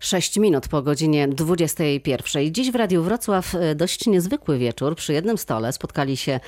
6 0.00 0.36
minut 0.36 0.68
po 0.68 0.82
godzinie 0.82 1.28
21. 1.28 2.54
Dziś 2.54 2.70
w 2.70 2.74
Radiu 2.74 3.02
Wrocław 3.02 3.54
e, 3.54 3.74
dość 3.74 4.06
niezwykły 4.06 4.58
wieczór. 4.58 4.96
Przy 4.96 5.12
jednym 5.12 5.38
stole 5.38 5.72
spotkali 5.72 6.16
się 6.16 6.40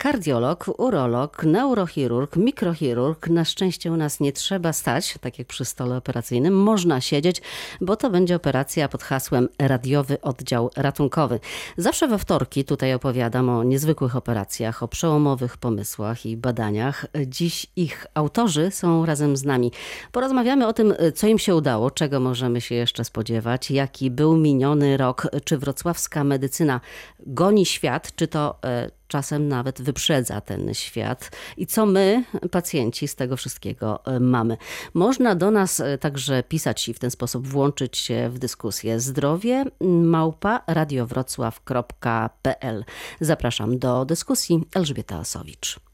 kardiolog, 0.00 0.70
urolog, 0.78 1.44
neurochirurg, 1.44 2.36
mikrochirurg. 2.36 3.28
Na 3.28 3.44
szczęście 3.44 3.92
u 3.92 3.96
nas 3.96 4.20
nie 4.20 4.32
trzeba 4.32 4.72
stać, 4.72 5.18
tak 5.20 5.38
jak 5.38 5.48
przy 5.48 5.64
stole 5.64 5.96
operacyjnym. 5.96 6.54
Można 6.54 7.00
siedzieć, 7.00 7.42
bo 7.80 7.96
to 7.96 8.10
będzie 8.10 8.36
operacja 8.36 8.88
pod 8.88 9.02
hasłem 9.02 9.48
radiowy 9.58 10.20
oddział 10.20 10.70
ratunkowy. 10.76 11.40
Zawsze 11.76 12.08
we 12.08 12.18
wtorki 12.18 12.64
tutaj 12.64 12.94
opowiadam 12.94 13.48
o 13.48 13.64
niezwykłych 13.64 14.16
operacjach, 14.16 14.82
o 14.82 14.88
przełomowych 14.88 15.56
pomysłach 15.56 16.26
i 16.26 16.36
badaniach. 16.36 17.06
Dziś 17.26 17.66
ich 17.76 18.06
autorzy 18.14 18.70
są 18.70 19.06
razem 19.06 19.36
z 19.36 19.44
nami. 19.44 19.72
Porozmawiamy 20.12 20.66
o 20.66 20.72
tym, 20.72 20.94
co 21.14 21.26
im 21.26 21.38
się 21.38 21.54
udało, 21.54 21.90
czego 21.90 22.20
możemy 22.20 22.60
się 22.60 22.74
jeszcze 22.74 23.04
spodziewać, 23.04 23.70
jaki 23.70 24.10
był 24.10 24.36
miniony 24.36 24.96
rok, 24.96 25.26
czy 25.44 25.58
wrocławska 25.58 26.24
medycyna 26.24 26.80
goni 27.26 27.66
świat, 27.66 28.14
czy 28.16 28.28
to 28.28 28.58
e, 28.64 28.99
czasem 29.10 29.48
nawet 29.48 29.82
wyprzedza 29.82 30.40
ten 30.40 30.74
świat 30.74 31.30
i 31.56 31.66
co 31.66 31.86
my, 31.86 32.24
pacjenci, 32.50 33.08
z 33.08 33.14
tego 33.14 33.36
wszystkiego 33.36 34.04
e, 34.04 34.20
mamy. 34.20 34.56
Można 34.94 35.34
do 35.34 35.50
nas 35.50 35.80
e, 35.80 35.98
także 35.98 36.42
pisać 36.42 36.88
i 36.88 36.94
w 36.94 36.98
ten 36.98 37.10
sposób 37.10 37.48
włączyć 37.48 37.98
się 37.98 38.30
w 38.30 38.38
dyskusję. 38.38 39.00
Zdrowie 39.00 39.64
małpa 39.80 40.62
radiowrocław.pl. 40.66 42.84
Zapraszam 43.20 43.78
do 43.78 44.04
dyskusji. 44.04 44.64
Elżbieta 44.74 45.20
Osowicz. 45.20 45.89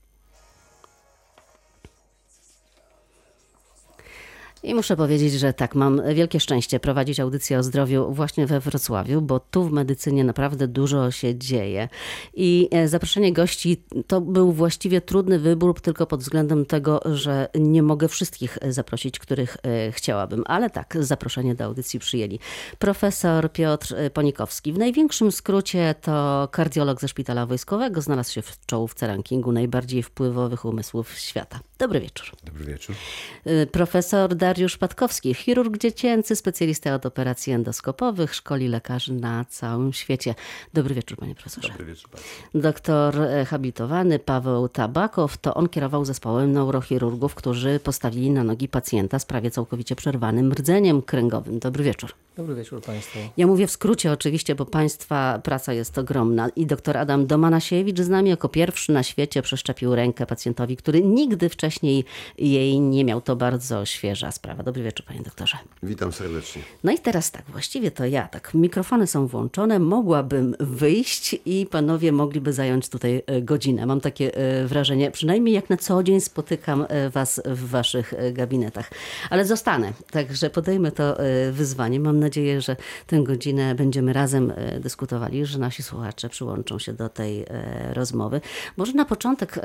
I 4.66 4.74
muszę 4.74 4.96
powiedzieć, 4.96 5.32
że 5.32 5.52
tak, 5.52 5.74
mam 5.74 6.02
wielkie 6.14 6.40
szczęście 6.40 6.80
prowadzić 6.80 7.20
audycję 7.20 7.58
o 7.58 7.62
zdrowiu 7.62 8.12
właśnie 8.12 8.46
we 8.46 8.60
Wrocławiu, 8.60 9.20
bo 9.20 9.40
tu 9.40 9.64
w 9.64 9.72
medycynie 9.72 10.24
naprawdę 10.24 10.68
dużo 10.68 11.10
się 11.10 11.38
dzieje. 11.38 11.88
I 12.34 12.68
e, 12.72 12.88
zaproszenie 12.88 13.32
gości 13.32 13.82
to 14.06 14.20
był 14.20 14.52
właściwie 14.52 15.00
trudny 15.00 15.38
wybór, 15.38 15.80
tylko 15.80 16.06
pod 16.06 16.20
względem 16.20 16.66
tego, 16.66 17.00
że 17.04 17.48
nie 17.54 17.82
mogę 17.82 18.08
wszystkich 18.08 18.58
zaprosić, 18.68 19.18
których 19.18 19.56
e, 19.62 19.92
chciałabym. 19.92 20.42
Ale 20.46 20.70
tak, 20.70 20.96
zaproszenie 21.00 21.54
do 21.54 21.64
audycji 21.64 22.00
przyjęli. 22.00 22.38
Profesor 22.78 23.52
Piotr 23.52 23.94
Ponikowski, 24.14 24.72
w 24.72 24.78
największym 24.78 25.32
skrócie 25.32 25.94
to 26.00 26.48
kardiolog 26.52 27.00
ze 27.00 27.08
Szpitala 27.08 27.46
Wojskowego, 27.46 28.00
znalazł 28.00 28.32
się 28.32 28.42
w 28.42 28.66
czołówce 28.66 29.06
rankingu 29.06 29.52
najbardziej 29.52 30.02
wpływowych 30.02 30.64
umysłów 30.64 31.18
świata. 31.18 31.60
Dobry 31.78 32.00
wieczór. 32.00 32.26
Dobry 32.44 32.64
wieczór. 32.64 32.96
E, 33.44 33.66
profesor 33.66 34.34
Dariusz 34.56 34.76
Patkowski, 34.76 35.34
chirurg 35.34 35.78
dziecięcy, 35.78 36.36
specjalista 36.36 36.94
od 36.94 37.06
operacji 37.06 37.52
endoskopowych, 37.52 38.34
szkoli 38.34 38.68
lekarzy 38.68 39.12
na 39.12 39.44
całym 39.44 39.92
świecie. 39.92 40.34
Dobry 40.74 40.94
wieczór, 40.94 41.18
panie 41.18 41.34
profesorze. 41.34 41.68
Dobry 41.68 41.84
wieczór 41.84 42.10
państwu. 42.10 42.44
Doktor 42.54 43.22
e, 43.22 43.44
habilitowany 43.44 44.18
Paweł 44.18 44.68
Tabakow, 44.68 45.38
to 45.38 45.54
on 45.54 45.68
kierował 45.68 46.04
zespołem 46.04 46.52
neurochirurgów, 46.52 47.34
którzy 47.34 47.80
postawili 47.80 48.30
na 48.30 48.44
nogi 48.44 48.68
pacjenta 48.68 49.18
z 49.18 49.24
prawie 49.24 49.50
całkowicie 49.50 49.96
przerwanym 49.96 50.52
rdzeniem 50.52 51.02
kręgowym. 51.02 51.58
Dobry 51.58 51.84
wieczór. 51.84 52.10
Dobry 52.36 52.54
wieczór 52.54 52.82
Państwu. 52.82 53.18
Ja 53.36 53.46
mówię 53.46 53.66
w 53.66 53.70
skrócie 53.70 54.12
oczywiście, 54.12 54.54
bo 54.54 54.66
Państwa 54.66 55.40
praca 55.44 55.72
jest 55.72 55.98
ogromna. 55.98 56.48
I 56.56 56.66
doktor 56.66 56.96
Adam 56.96 57.26
Domanasiewicz 57.26 58.00
z 58.00 58.08
nami 58.08 58.30
jako 58.30 58.48
pierwszy 58.48 58.92
na 58.92 59.02
świecie 59.02 59.42
przeszczepił 59.42 59.94
rękę 59.94 60.26
pacjentowi, 60.26 60.76
który 60.76 61.02
nigdy 61.02 61.48
wcześniej 61.48 62.04
jej 62.38 62.80
nie 62.80 63.04
miał. 63.04 63.20
To 63.20 63.36
bardzo 63.36 63.84
świeża 63.84 64.32
sprawa. 64.32 64.45
Dobry 64.54 64.82
wieczór, 64.82 65.06
panie 65.06 65.20
doktorze. 65.20 65.56
Witam 65.82 66.12
serdecznie. 66.12 66.62
No 66.84 66.92
i 66.92 66.98
teraz 66.98 67.30
tak, 67.30 67.42
właściwie 67.48 67.90
to 67.90 68.04
ja, 68.04 68.28
tak, 68.28 68.54
mikrofony 68.54 69.06
są 69.06 69.26
włączone, 69.26 69.78
mogłabym 69.78 70.54
wyjść 70.60 71.36
i 71.44 71.66
panowie 71.70 72.12
mogliby 72.12 72.52
zająć 72.52 72.88
tutaj 72.88 73.22
e, 73.26 73.42
godzinę. 73.42 73.86
Mam 73.86 74.00
takie 74.00 74.34
e, 74.34 74.66
wrażenie, 74.66 75.10
przynajmniej 75.10 75.54
jak 75.54 75.70
na 75.70 75.76
co 75.76 76.02
dzień 76.02 76.20
spotykam 76.20 76.86
e, 76.88 77.10
was 77.10 77.42
w 77.44 77.68
waszych 77.68 78.14
gabinetach. 78.32 78.90
Ale 79.30 79.44
zostanę, 79.44 79.92
także 80.10 80.50
podejmę 80.50 80.92
to 80.92 81.16
wyzwanie. 81.52 82.00
Mam 82.00 82.18
nadzieję, 82.18 82.60
że 82.60 82.76
tę 83.06 83.22
godzinę 83.22 83.74
będziemy 83.74 84.12
razem 84.12 84.52
dyskutowali, 84.80 85.46
że 85.46 85.58
nasi 85.58 85.82
słuchacze 85.82 86.28
przyłączą 86.28 86.78
się 86.78 86.92
do 86.92 87.08
tej 87.08 87.44
rozmowy. 87.92 88.40
Może 88.76 88.92
na 88.92 89.04
początek, 89.04 89.60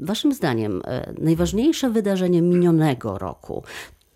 waszym 0.00 0.32
zdaniem, 0.32 0.82
najważniejsze 1.18 1.90
wydarzenie 1.90 2.42
minionego 2.42 3.18
roku 3.18 3.62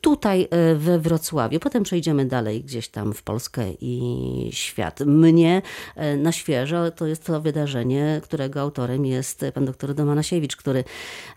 tutaj 0.00 0.48
e, 0.50 0.74
we 0.74 0.98
Wrocławiu. 0.98 1.60
Potem 1.60 1.82
przejdziemy 1.82 2.24
dalej 2.24 2.64
gdzieś 2.64 2.88
tam 2.88 3.12
w 3.12 3.22
Polskę 3.22 3.72
i 3.80 4.50
świat. 4.52 5.00
Mnie 5.00 5.62
e, 5.96 6.16
na 6.16 6.32
świeżo 6.32 6.90
to 6.90 7.06
jest 7.06 7.24
to 7.24 7.40
wydarzenie, 7.40 8.20
którego 8.22 8.60
autorem 8.60 9.06
jest 9.06 9.44
pan 9.54 9.64
doktor 9.64 9.94
Domanasiewicz, 9.94 10.56
który 10.56 10.84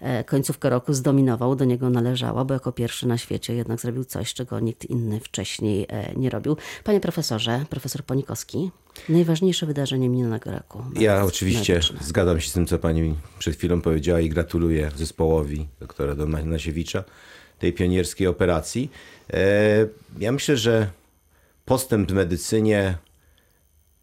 e, 0.02 0.24
końcówkę 0.24 0.70
roku 0.70 0.94
zdominował, 0.94 1.56
do 1.56 1.66
niego 1.66 1.90
należało, 1.90 2.46
bo 2.46 2.54
jako 2.54 2.72
pierwszy 2.72 3.08
na 3.08 3.18
świecie 3.18 3.54
jednak 3.56 3.82
zrobił 3.82 4.04
coś, 4.04 4.34
czego 4.34 4.60
nikt 4.60 4.86
inny 4.86 5.20
wcześniej 5.20 5.88
nie 6.16 6.30
robił. 6.30 6.58
Panie 6.84 7.00
profesorze, 7.00 7.66
profesor 7.70 8.04
Ponikowski, 8.04 8.72
najważniejsze 9.10 9.66
wydarzenie 9.66 10.10
minionego 10.10 10.52
roku. 10.52 10.84
Ja 11.00 11.26
oczywiście 11.26 11.74
medyczne. 11.74 11.98
zgadzam 12.02 12.42
się 12.42 12.50
z 12.50 12.54
tym, 12.54 12.68
co 12.68 12.80
pani 12.80 13.16
przed 13.40 13.56
chwilą 13.56 13.82
powiedziała 13.82 14.20
i 14.20 14.30
gratuluję 14.30 14.92
zespołowi 14.96 15.68
doktora 15.80 16.16
Domanasiewicza 16.16 17.04
tej 17.60 17.74
pionierskiej 17.74 18.28
operacji. 18.28 18.92
E, 19.34 19.88
ja 20.20 20.32
myślę, 20.32 20.58
że 20.58 20.88
postęp 21.66 22.12
w 22.12 22.14
medycynie 22.14 22.98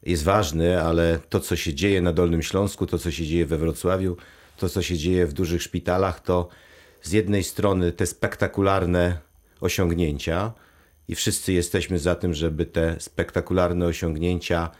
jest 0.02 0.24
ważny, 0.24 0.82
ale 0.82 1.18
to, 1.28 1.40
co 1.40 1.56
się 1.56 1.74
dzieje 1.74 2.02
na 2.02 2.12
Dolnym 2.12 2.42
Śląsku, 2.42 2.86
to, 2.86 2.98
co 2.98 3.10
się 3.10 3.26
dzieje 3.26 3.46
we 3.46 3.58
Wrocławiu, 3.58 4.16
to, 4.56 4.68
co 4.68 4.82
się 4.82 4.98
dzieje 4.98 5.26
w 5.26 5.32
dużych 5.32 5.62
szpitalach, 5.62 6.20
to 6.20 6.48
z 7.02 7.12
jednej 7.12 7.44
strony 7.44 7.92
te 7.92 8.06
spektakularne 8.06 9.18
osiągnięcia, 9.60 10.52
i 11.08 11.14
wszyscy 11.14 11.52
jesteśmy 11.52 11.98
za 11.98 12.14
tym, 12.14 12.34
żeby 12.34 12.66
te 12.66 13.00
spektakularne 13.00 13.86
osiągnięcia 13.86 14.70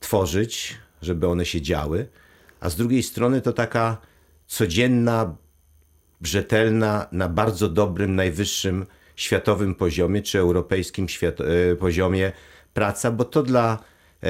tworzyć, 0.00 0.78
żeby 1.02 1.26
one 1.26 1.44
się 1.44 1.60
działy, 1.60 2.08
a 2.60 2.70
z 2.70 2.76
drugiej 2.76 3.02
strony 3.02 3.40
to 3.40 3.52
taka 3.52 3.96
codzienna, 4.46 5.36
rzetelna, 6.22 7.06
na 7.12 7.28
bardzo 7.28 7.68
dobrym, 7.68 8.14
najwyższym 8.14 8.86
światowym 9.16 9.74
poziomie, 9.74 10.22
czy 10.22 10.38
europejskim 10.38 11.08
świat, 11.08 11.40
e, 11.40 11.76
poziomie 11.76 12.32
praca, 12.74 13.10
bo 13.10 13.24
to 13.24 13.42
dla, 13.42 13.78
e, 14.22 14.28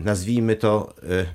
nazwijmy 0.00 0.56
to, 0.56 0.94
e, 1.02 1.26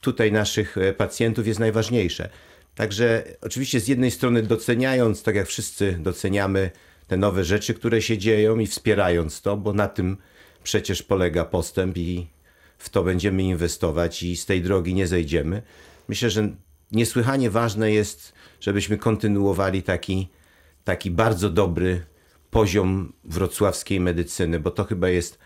tutaj 0.00 0.32
naszych 0.32 0.76
pacjentów 0.96 1.46
jest 1.46 1.60
najważniejsze. 1.60 2.28
Także 2.74 3.24
oczywiście 3.40 3.80
z 3.80 3.88
jednej 3.88 4.10
strony 4.10 4.42
doceniając, 4.42 5.22
tak 5.22 5.34
jak 5.34 5.46
wszyscy 5.46 5.98
doceniamy 6.00 6.70
te 7.06 7.16
nowe 7.16 7.44
rzeczy, 7.44 7.74
które 7.74 8.02
się 8.02 8.18
dzieją 8.18 8.58
i 8.58 8.66
wspierając 8.66 9.42
to, 9.42 9.56
bo 9.56 9.72
na 9.72 9.88
tym 9.88 10.16
przecież 10.62 11.02
polega 11.02 11.44
postęp 11.44 11.96
i 11.96 12.26
w 12.78 12.88
to 12.88 13.04
będziemy 13.04 13.42
inwestować 13.42 14.22
i 14.22 14.36
z 14.36 14.46
tej 14.46 14.62
drogi 14.62 14.94
nie 14.94 15.06
zejdziemy. 15.06 15.62
Myślę, 16.08 16.30
że 16.30 16.48
niesłychanie 16.92 17.50
ważne 17.50 17.92
jest 17.92 18.32
żebyśmy 18.60 18.98
kontynuowali 18.98 19.82
taki, 19.82 20.28
taki 20.84 21.10
bardzo 21.10 21.50
dobry 21.50 22.06
poziom 22.50 23.12
wrocławskiej 23.24 24.00
medycyny, 24.00 24.60
bo 24.60 24.70
to 24.70 24.84
chyba 24.84 25.08
jest 25.08 25.38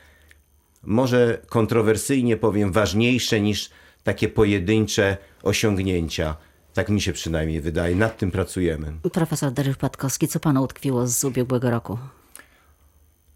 może 0.82 1.38
kontrowersyjnie 1.48 2.36
powiem 2.36 2.72
ważniejsze 2.72 3.40
niż 3.40 3.70
takie 4.04 4.28
pojedyncze 4.28 5.16
osiągnięcia. 5.42 6.36
Tak 6.74 6.88
mi 6.88 7.00
się 7.00 7.12
przynajmniej 7.12 7.60
wydaje. 7.60 7.96
Nad 7.96 8.18
tym 8.18 8.30
pracujemy. 8.30 8.92
Profesor 9.12 9.52
Dariusz 9.52 9.76
Patkowski, 9.76 10.28
co 10.28 10.40
panu 10.40 10.62
utkwiło 10.62 11.06
z 11.06 11.24
ubiegłego 11.24 11.70
roku? 11.70 11.98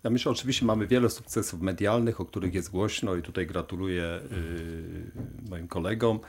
Ja 0.05 0.11
myślę, 0.11 0.33
oczywiście 0.33 0.67
mamy 0.67 0.87
wiele 0.87 1.11
sukcesów 1.11 1.61
medialnych, 1.61 2.21
o 2.21 2.25
których 2.25 2.55
jest 2.55 2.71
głośno 2.71 3.17
i 3.17 3.23
tutaj 3.23 3.47
gratuluję 3.47 4.21
yy, 4.31 5.51
moim 5.51 5.69
kolegom. 5.69 6.21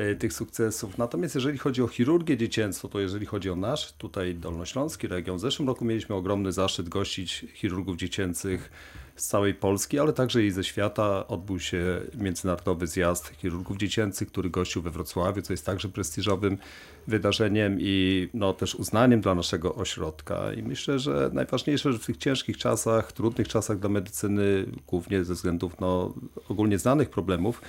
E, 0.00 0.14
tych 0.14 0.32
sukcesów. 0.32 0.98
Natomiast 0.98 1.34
jeżeli 1.34 1.58
chodzi 1.58 1.82
o 1.82 1.88
chirurgię 1.88 2.36
dziecięcą, 2.36 2.88
to 2.88 3.00
jeżeli 3.00 3.26
chodzi 3.26 3.50
o 3.50 3.56
nasz 3.56 3.92
tutaj 3.92 4.34
Dolnośląski 4.34 5.08
region, 5.08 5.36
w 5.36 5.40
zeszłym 5.40 5.68
roku 5.68 5.84
mieliśmy 5.84 6.14
ogromny 6.14 6.52
zaszczyt 6.52 6.88
gościć 6.88 7.46
chirurgów 7.54 7.96
dziecięcych 7.96 8.70
z 9.16 9.26
całej 9.26 9.54
Polski, 9.54 9.98
ale 9.98 10.12
także 10.12 10.44
i 10.44 10.50
ze 10.50 10.64
świata. 10.64 11.26
Odbył 11.28 11.60
się 11.60 12.00
międzynarodowy 12.14 12.86
zjazd 12.86 13.28
chirurgów 13.28 13.76
dziecięcych, 13.76 14.28
który 14.28 14.50
gościł 14.50 14.82
we 14.82 14.90
Wrocławiu, 14.90 15.42
co 15.42 15.52
jest 15.52 15.66
także 15.66 15.88
prestiżowym 15.88 16.58
wydarzeniem 17.06 17.76
i 17.80 18.28
no, 18.34 18.52
też 18.52 18.74
uznaniem 18.74 19.20
dla 19.20 19.34
naszego 19.34 19.74
ośrodka. 19.74 20.52
I 20.52 20.62
myślę, 20.62 20.98
że 20.98 21.30
najważniejsze, 21.32 21.92
że 21.92 21.98
w 21.98 22.06
tych 22.06 22.16
ciężkich 22.16 22.58
czasach, 22.58 23.12
trudnych 23.12 23.48
czasach 23.48 23.78
dla 23.78 23.88
medycyny, 23.88 24.66
głównie 24.86 25.24
ze 25.24 25.34
względów 25.34 25.80
no, 25.80 26.14
ogólnie 26.48 26.78
znanych 26.78 27.10
problemów, 27.10 27.60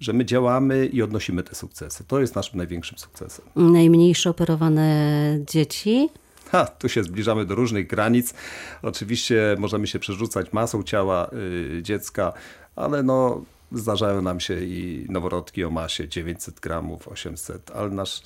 że 0.00 0.12
my 0.12 0.24
działamy 0.24 0.86
i 0.86 1.02
odnosimy 1.02 1.42
te 1.42 1.54
sukcesy. 1.54 2.04
To 2.04 2.20
jest 2.20 2.34
naszym 2.34 2.58
największym 2.58 2.98
sukcesem. 2.98 3.44
Najmniejsze 3.56 4.30
operowane 4.30 5.38
dzieci? 5.46 6.08
Ha, 6.50 6.66
tu 6.66 6.88
się 6.88 7.02
zbliżamy 7.02 7.44
do 7.44 7.54
różnych 7.54 7.86
granic. 7.86 8.34
Oczywiście 8.82 9.56
możemy 9.58 9.86
się 9.86 9.98
przerzucać 9.98 10.52
masą 10.52 10.82
ciała 10.82 11.30
y, 11.78 11.82
dziecka, 11.82 12.32
ale 12.76 13.02
no, 13.02 13.44
zdarzają 13.72 14.22
nam 14.22 14.40
się 14.40 14.60
i 14.60 15.06
noworodki 15.08 15.64
o 15.64 15.70
masie 15.70 16.08
900 16.08 16.60
gramów, 16.60 17.08
800, 17.08 17.70
ale 17.70 17.90
nasz 17.90 18.22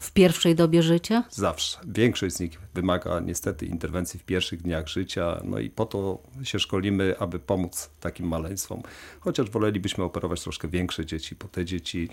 W 0.00 0.12
pierwszej 0.12 0.54
dobie 0.54 0.82
życia? 0.82 1.24
zawsze. 1.30 1.78
Większość 1.86 2.34
z 2.34 2.40
nich 2.40 2.58
wymaga 2.74 3.20
niestety 3.20 3.66
interwencji 3.66 4.20
w 4.20 4.24
pierwszych 4.24 4.62
dniach 4.62 4.88
życia, 4.88 5.40
no 5.44 5.58
i 5.58 5.70
po 5.70 5.86
to 5.86 6.18
się 6.42 6.58
szkolimy, 6.58 7.14
aby 7.18 7.38
pomóc 7.38 7.90
takim 8.00 8.28
maleństwom. 8.28 8.82
Chociaż 9.20 9.50
wolelibyśmy 9.50 10.04
operować 10.04 10.42
troszkę 10.42 10.68
większe 10.68 11.06
dzieci, 11.06 11.36
bo 11.42 11.48
te 11.48 11.64
dzieci, 11.64 12.08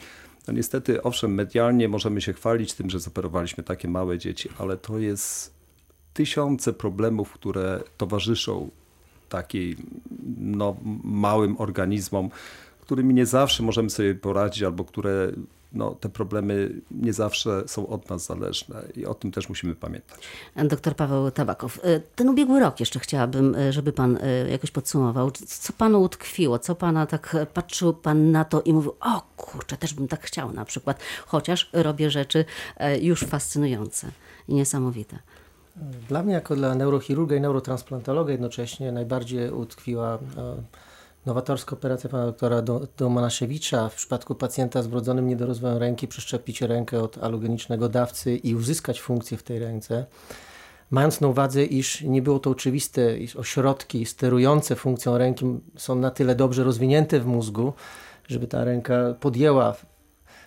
no 0.48 0.54
niestety, 0.54 1.04
owszem, 1.04 1.34
medialnie 1.34 1.90
możemy 1.90 2.22
się 2.22 2.34
chwalić 2.34 2.74
tym, 2.74 2.90
że 2.90 3.00
zoperowaliśmy 3.00 3.64
takie 3.64 3.88
małe 3.88 4.18
dzieci, 4.18 4.50
ale 4.58 4.78
to 4.78 5.00
jest 5.00 5.54
tysiące 6.14 6.74
problemów, 6.74 7.34
które 7.34 7.84
towarzyszą 7.98 8.70
takim 9.30 9.76
no, 10.38 10.78
małym 11.04 11.56
organizmom, 11.62 12.30
którymi 12.82 13.14
nie 13.14 13.26
zawsze 13.26 13.64
możemy 13.64 13.90
sobie 13.90 14.16
poradzić, 14.16 14.64
albo 14.64 14.86
które 14.86 15.32
no, 15.74 15.96
te 15.96 16.10
problemy 16.10 16.70
nie 16.92 17.14
zawsze 17.14 17.64
są 17.68 17.88
od 17.88 18.10
nas 18.10 18.26
zależne 18.26 18.84
i 18.96 19.06
o 19.06 19.14
tym 19.14 19.32
też 19.32 19.50
musimy 19.50 19.76
pamiętać. 19.76 20.20
Doktor 20.56 20.96
Paweł 20.96 21.32
Tabakow. 21.32 21.80
E, 21.84 22.00
Ten 22.00 22.30
ubiegły 22.30 22.60
rok 22.60 22.80
jeszcze 22.80 23.00
chciałabym, 23.00 23.56
e, 23.56 23.74
żeby 23.74 23.94
pan 23.94 24.18
e, 24.22 24.50
jakoś 24.50 24.72
podsumował. 24.72 25.32
Co 25.32 25.74
panu 25.74 26.02
utkwiło? 26.02 26.60
Co 26.60 26.76
pana 26.76 27.06
tak 27.06 27.36
patrzył 27.54 27.94
pan 27.94 28.32
na 28.32 28.46
to 28.46 28.62
i 28.62 28.74
mówił, 28.74 28.96
o 29.00 29.22
kurczę, 29.38 29.78
też 29.78 29.94
bym 29.94 30.08
tak 30.08 30.24
chciał 30.24 30.54
na 30.54 30.66
przykład. 30.66 31.00
Chociaż 31.26 31.70
robię 31.74 32.12
rzeczy 32.12 32.46
już 33.02 33.22
fascynujące 33.22 34.08
i 34.48 34.54
niesamowite. 34.54 35.20
Dla 36.10 36.24
mnie, 36.24 36.34
jako 36.34 36.56
dla 36.56 36.76
neurochirurga 36.76 37.36
i 37.36 37.42
neurotransplantologa, 37.42 38.32
jednocześnie 38.32 38.92
najbardziej 38.92 39.52
utkwiła 39.52 40.14
e, 40.16 40.18
nowatorska 41.28 41.76
operacja 41.76 42.10
pana 42.10 42.26
doktora 42.26 42.62
Do- 42.62 42.88
Domanasiewicza 42.98 43.90
w 43.90 43.96
przypadku 43.96 44.36
pacjenta 44.36 44.82
z 44.84 44.88
wrodzonym 44.88 45.28
niedorozwojem 45.28 45.78
ręki, 45.78 46.08
przeszczepić 46.08 46.62
rękę 46.62 47.02
od 47.02 47.18
alogenicznego 47.18 47.90
dawcy 47.90 48.36
i 48.36 48.56
uzyskać 48.56 49.02
funkcję 49.02 49.38
w 49.38 49.44
tej 49.44 49.60
ręce. 49.60 50.06
Mając 50.92 51.22
na 51.22 51.28
uwadze, 51.28 51.66
iż 51.66 52.02
nie 52.02 52.22
było 52.22 52.40
to 52.40 52.50
oczywiste, 52.50 53.18
iż 53.18 53.36
ośrodki 53.36 54.06
sterujące 54.06 54.76
funkcją 54.76 55.18
ręki 55.18 55.46
są 55.78 55.96
na 55.96 56.12
tyle 56.12 56.36
dobrze 56.36 56.64
rozwinięte 56.64 57.20
w 57.20 57.26
mózgu, 57.26 57.74
żeby 58.28 58.48
ta 58.48 58.64
ręka 58.64 59.16
podjęła 59.20 59.76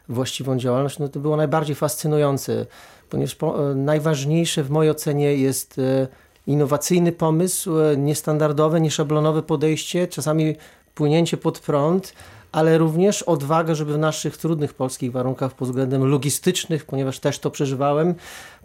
właściwą 0.09 0.59
działalność, 0.59 0.99
no 0.99 1.09
to 1.09 1.21
było 1.21 1.37
najbardziej 1.37 1.77
fascynujące, 1.77 2.67
ponieważ 3.11 3.35
po, 3.35 3.75
najważniejsze 3.75 4.65
w 4.65 4.71
mojej 4.71 4.91
ocenie 4.91 5.37
jest 5.37 5.79
e, 5.79 6.09
innowacyjny 6.47 7.13
pomysł, 7.13 7.81
e, 7.81 7.97
niestandardowe, 7.97 8.81
nieszablonowe 8.81 9.43
podejście, 9.43 10.09
czasami 10.09 10.57
płynięcie 10.95 11.37
pod 11.37 11.59
prąd, 11.59 12.15
ale 12.53 12.79
również 12.79 13.23
odwaga, 13.23 13.75
żeby 13.75 13.93
w 13.95 13.99
naszych 13.99 14.37
trudnych 14.37 14.75
polskich 14.75 15.13
warunkach 15.13 15.55
pod 15.55 15.69
względem 15.69 16.05
logistycznych, 16.05 16.85
ponieważ 16.85 17.19
też 17.19 17.39
to 17.39 17.51
przeżywałem, 17.51 18.15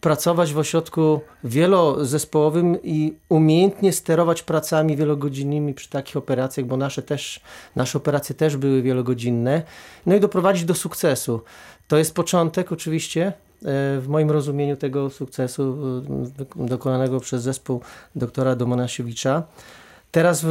pracować 0.02 0.54
w 0.54 0.58
ośrodku 0.58 1.22
wielozespołowym 1.44 2.78
i 2.84 3.14
umiejętnie 3.30 3.94
sterować 3.94 4.44
pracami 4.44 4.98
wielogodzinnymi 4.98 5.74
przy 5.74 5.90
takich 5.90 6.18
operacjach, 6.18 6.66
bo 6.66 6.78
nasze 6.78 7.02
też, 7.02 7.42
nasze 7.76 7.98
operacje 7.98 8.36
też 8.36 8.58
były 8.58 8.82
wielogodzinne, 8.82 9.64
no 10.06 10.16
i 10.16 10.20
doprowadzić 10.20 10.66
do 10.66 10.74
sukcesu. 10.74 11.42
To 11.88 11.98
jest 11.98 12.16
początek 12.16 12.72
oczywiście, 12.72 13.28
e, 13.28 13.34
w 14.00 14.06
moim 14.08 14.32
rozumieniu 14.32 14.78
tego 14.78 15.10
sukcesu 15.10 15.78
dokonanego 16.56 17.20
przez 17.20 17.44
zespół 17.44 17.82
doktora 18.16 18.56
Domanasiewicza. 18.56 19.44
Teraz 20.16 20.42
w, 20.42 20.48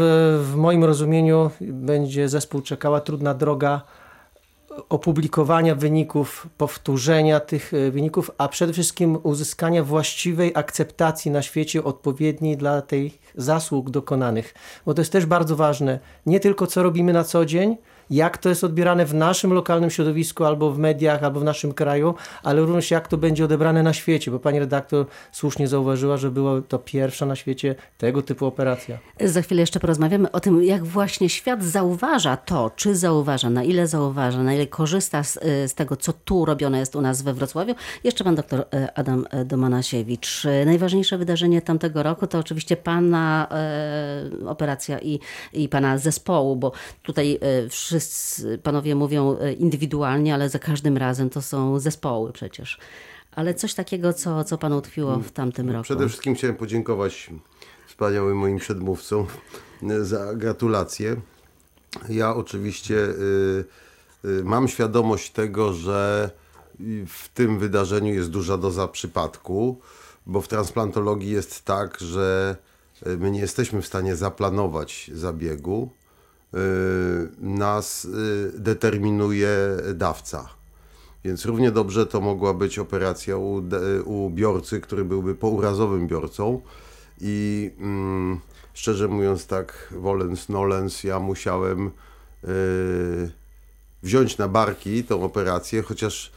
w 0.52 0.56
moim 0.56 0.84
rozumieniu 0.84 1.50
będzie 1.60 2.28
zespół 2.28 2.60
czekała 2.60 3.00
trudna 3.00 3.34
droga 3.34 3.82
opublikowania 4.88 5.74
wyników, 5.74 6.46
powtórzenia 6.58 7.40
tych 7.40 7.74
e, 7.74 7.90
wyników, 7.90 8.30
a 8.38 8.48
przede 8.48 8.72
wszystkim 8.72 9.18
uzyskania 9.22 9.84
właściwej 9.84 10.52
akceptacji 10.54 11.30
na 11.30 11.42
świecie 11.42 11.84
odpowiedniej 11.84 12.56
dla 12.56 12.82
tych 12.82 13.12
zasług 13.34 13.90
dokonanych. 13.90 14.54
Bo 14.86 14.94
to 14.94 15.00
jest 15.00 15.12
też 15.12 15.26
bardzo 15.26 15.56
ważne. 15.56 15.98
Nie 16.26 16.40
tylko 16.40 16.66
co 16.66 16.82
robimy 16.82 17.12
na 17.12 17.24
co 17.24 17.46
dzień, 17.46 17.76
jak 18.10 18.38
to 18.38 18.48
jest 18.48 18.64
odbierane 18.64 19.06
w 19.06 19.14
naszym 19.14 19.52
lokalnym 19.52 19.90
środowisku, 19.90 20.44
albo 20.44 20.70
w 20.70 20.78
mediach, 20.78 21.22
albo 21.22 21.40
w 21.40 21.44
naszym 21.44 21.74
kraju, 21.74 22.14
ale 22.42 22.60
również 22.60 22.90
jak 22.90 23.08
to 23.08 23.16
będzie 23.16 23.44
odebrane 23.44 23.82
na 23.82 23.92
świecie, 23.92 24.30
bo 24.30 24.38
pani 24.38 24.58
redaktor 24.58 25.06
słusznie 25.32 25.68
zauważyła, 25.68 26.16
że 26.16 26.30
była 26.30 26.60
to 26.68 26.78
pierwsza 26.78 27.26
na 27.26 27.36
świecie 27.36 27.74
tego 27.98 28.22
typu 28.22 28.46
operacja. 28.46 28.98
Za 29.20 29.42
chwilę 29.42 29.60
jeszcze 29.60 29.80
porozmawiamy 29.80 30.30
o 30.30 30.40
tym, 30.40 30.64
jak 30.64 30.84
właśnie 30.84 31.28
świat 31.28 31.64
zauważa 31.64 32.36
to, 32.36 32.70
czy 32.76 32.96
zauważa, 32.96 33.50
na 33.50 33.64
ile 33.64 33.86
zauważa, 33.86 34.42
na 34.42 34.54
ile 34.54 34.66
korzysta 34.66 35.22
z, 35.22 35.36
y, 35.36 35.68
z 35.68 35.74
tego, 35.74 35.96
co 35.96 36.12
tu 36.12 36.44
robione 36.44 36.78
jest 36.78 36.96
u 36.96 37.00
nas 37.00 37.22
we 37.22 37.34
Wrocławiu. 37.34 37.74
Jeszcze 38.04 38.24
pan 38.24 38.34
doktor 38.34 38.60
y, 38.60 38.64
Adam 38.94 39.26
Domanasiewicz. 39.44 40.46
Najważniejsze 40.66 41.18
wydarzenie 41.18 41.62
tamtego 41.62 42.02
roku 42.02 42.26
to 42.26 42.38
oczywiście 42.38 42.76
pana 42.76 43.48
e, 43.50 44.48
operacja 44.48 44.98
i, 44.98 45.20
i 45.52 45.68
pana 45.68 45.98
zespołu, 45.98 46.56
bo 46.56 46.72
tutaj 47.02 47.38
e, 47.42 47.93
wszyscy 47.98 48.58
panowie 48.58 48.94
mówią 48.94 49.38
e, 49.38 49.52
indywidualnie, 49.52 50.34
ale 50.34 50.48
za 50.48 50.58
każdym 50.58 50.96
razem 50.96 51.30
to 51.30 51.42
są 51.42 51.78
zespoły 51.78 52.32
przecież. 52.32 52.78
Ale 53.32 53.54
coś 53.54 53.74
takiego, 53.74 54.12
co, 54.12 54.44
co 54.44 54.58
panu 54.58 54.78
utkwiło 54.78 55.18
w 55.18 55.30
tamtym 55.30 55.70
roku. 55.70 55.82
Przede 55.82 56.08
wszystkim 56.08 56.34
chciałem 56.34 56.56
podziękować 56.56 57.30
wspaniałym 57.86 58.38
moim 58.38 58.58
przedmówcom 58.58 59.26
y, 59.82 60.04
za 60.04 60.34
gratulacje. 60.34 61.16
Ja 62.08 62.34
oczywiście 62.34 62.94
y, 62.94 63.64
mam 64.44 64.68
świadomość 64.68 65.30
tego, 65.30 65.72
że 65.72 66.30
w 67.06 67.28
tym 67.34 67.58
wydarzeniu 67.58 68.14
jest 68.14 68.30
duża 68.30 68.58
doza 68.58 68.88
przypadku, 68.88 69.80
bo 70.26 70.40
w 70.40 70.48
transplantologii 70.48 71.30
jest 71.30 71.64
tak, 71.64 71.98
że 72.00 72.56
my 73.18 73.30
nie 73.30 73.40
jesteśmy 73.40 73.82
w 73.82 73.86
stanie 73.86 74.16
zaplanować 74.16 75.10
zabiegu. 75.14 75.90
Y, 76.54 76.56
Nas 77.38 78.04
y, 78.04 78.52
determinuje 78.58 79.76
dawca. 79.94 80.48
Więc 81.24 81.44
równie 81.44 81.70
dobrze 81.70 82.06
to 82.06 82.20
mogła 82.20 82.54
być 82.54 82.78
operacja 82.78 83.36
u, 83.36 83.62
u 84.04 84.30
biorcy, 84.30 84.80
który 84.80 85.04
byłby 85.04 85.34
pourazowym 85.34 86.08
biorcą. 86.08 86.60
I 87.20 87.70
mm, 87.78 88.40
szczerze 88.74 89.08
mówiąc, 89.08 89.46
tak, 89.46 89.94
wolens 89.98 90.48
nolens, 90.48 91.04
ja 91.04 91.20
musiałem 91.20 91.90
yy, 92.42 92.50
wziąć 94.02 94.38
na 94.38 94.48
barki 94.48 95.04
tą 95.04 95.22
operację, 95.22 95.82
chociaż 95.82 96.32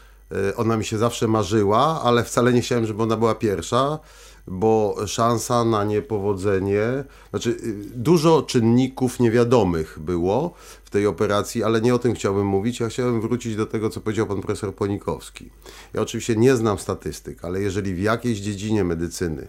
ona 0.55 0.77
mi 0.77 0.86
się 0.86 0.98
zawsze 0.98 1.27
marzyła, 1.27 2.01
ale 2.03 2.24
wcale 2.24 2.53
nie 2.53 2.62
chciałem, 2.62 2.86
żeby 2.86 3.03
ona 3.03 3.17
była 3.17 3.36
pierwsza, 3.36 4.00
bo 4.48 4.96
szansa 5.07 5.65
na 5.65 5.84
niepowodzenie, 5.84 7.03
znaczy 7.29 7.50
yy, 7.50 7.74
dużo 7.96 8.41
czynników 8.41 9.19
niewiadomych 9.19 10.00
było 10.00 10.53
w 10.84 10.89
tej 10.89 11.07
operacji, 11.07 11.63
ale 11.63 11.81
nie 11.81 11.96
o 11.96 12.00
tym 12.00 12.13
chciałbym 12.13 12.48
mówić. 12.48 12.79
Ja 12.79 12.89
chciałem 12.89 13.22
wrócić 13.22 13.55
do 13.55 13.65
tego, 13.65 13.89
co 13.89 14.01
powiedział 14.01 14.27
pan 14.27 14.41
profesor 14.41 14.75
Ponikowski. 14.75 15.50
Ja 15.93 16.01
oczywiście 16.01 16.36
nie 16.36 16.55
znam 16.55 16.79
statystyk, 16.79 17.46
ale 17.46 17.62
jeżeli 17.62 17.93
w 17.93 18.00
jakiejś 18.00 18.39
dziedzinie 18.39 18.84
medycyny 18.84 19.48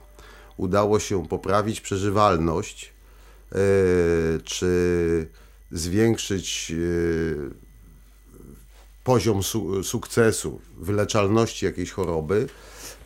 udało 0.57 0.99
się 0.99 1.27
poprawić 1.27 1.81
przeżywalność, 1.81 2.93
yy, 3.53 3.59
czy 4.45 5.29
zwiększyć 5.71 6.71
yy, 6.71 7.68
poziom 9.09 9.43
su- 9.43 9.85
sukcesu, 9.85 10.61
wyleczalności 10.77 11.67
jakiejś 11.67 11.91
choroby, 11.91 12.47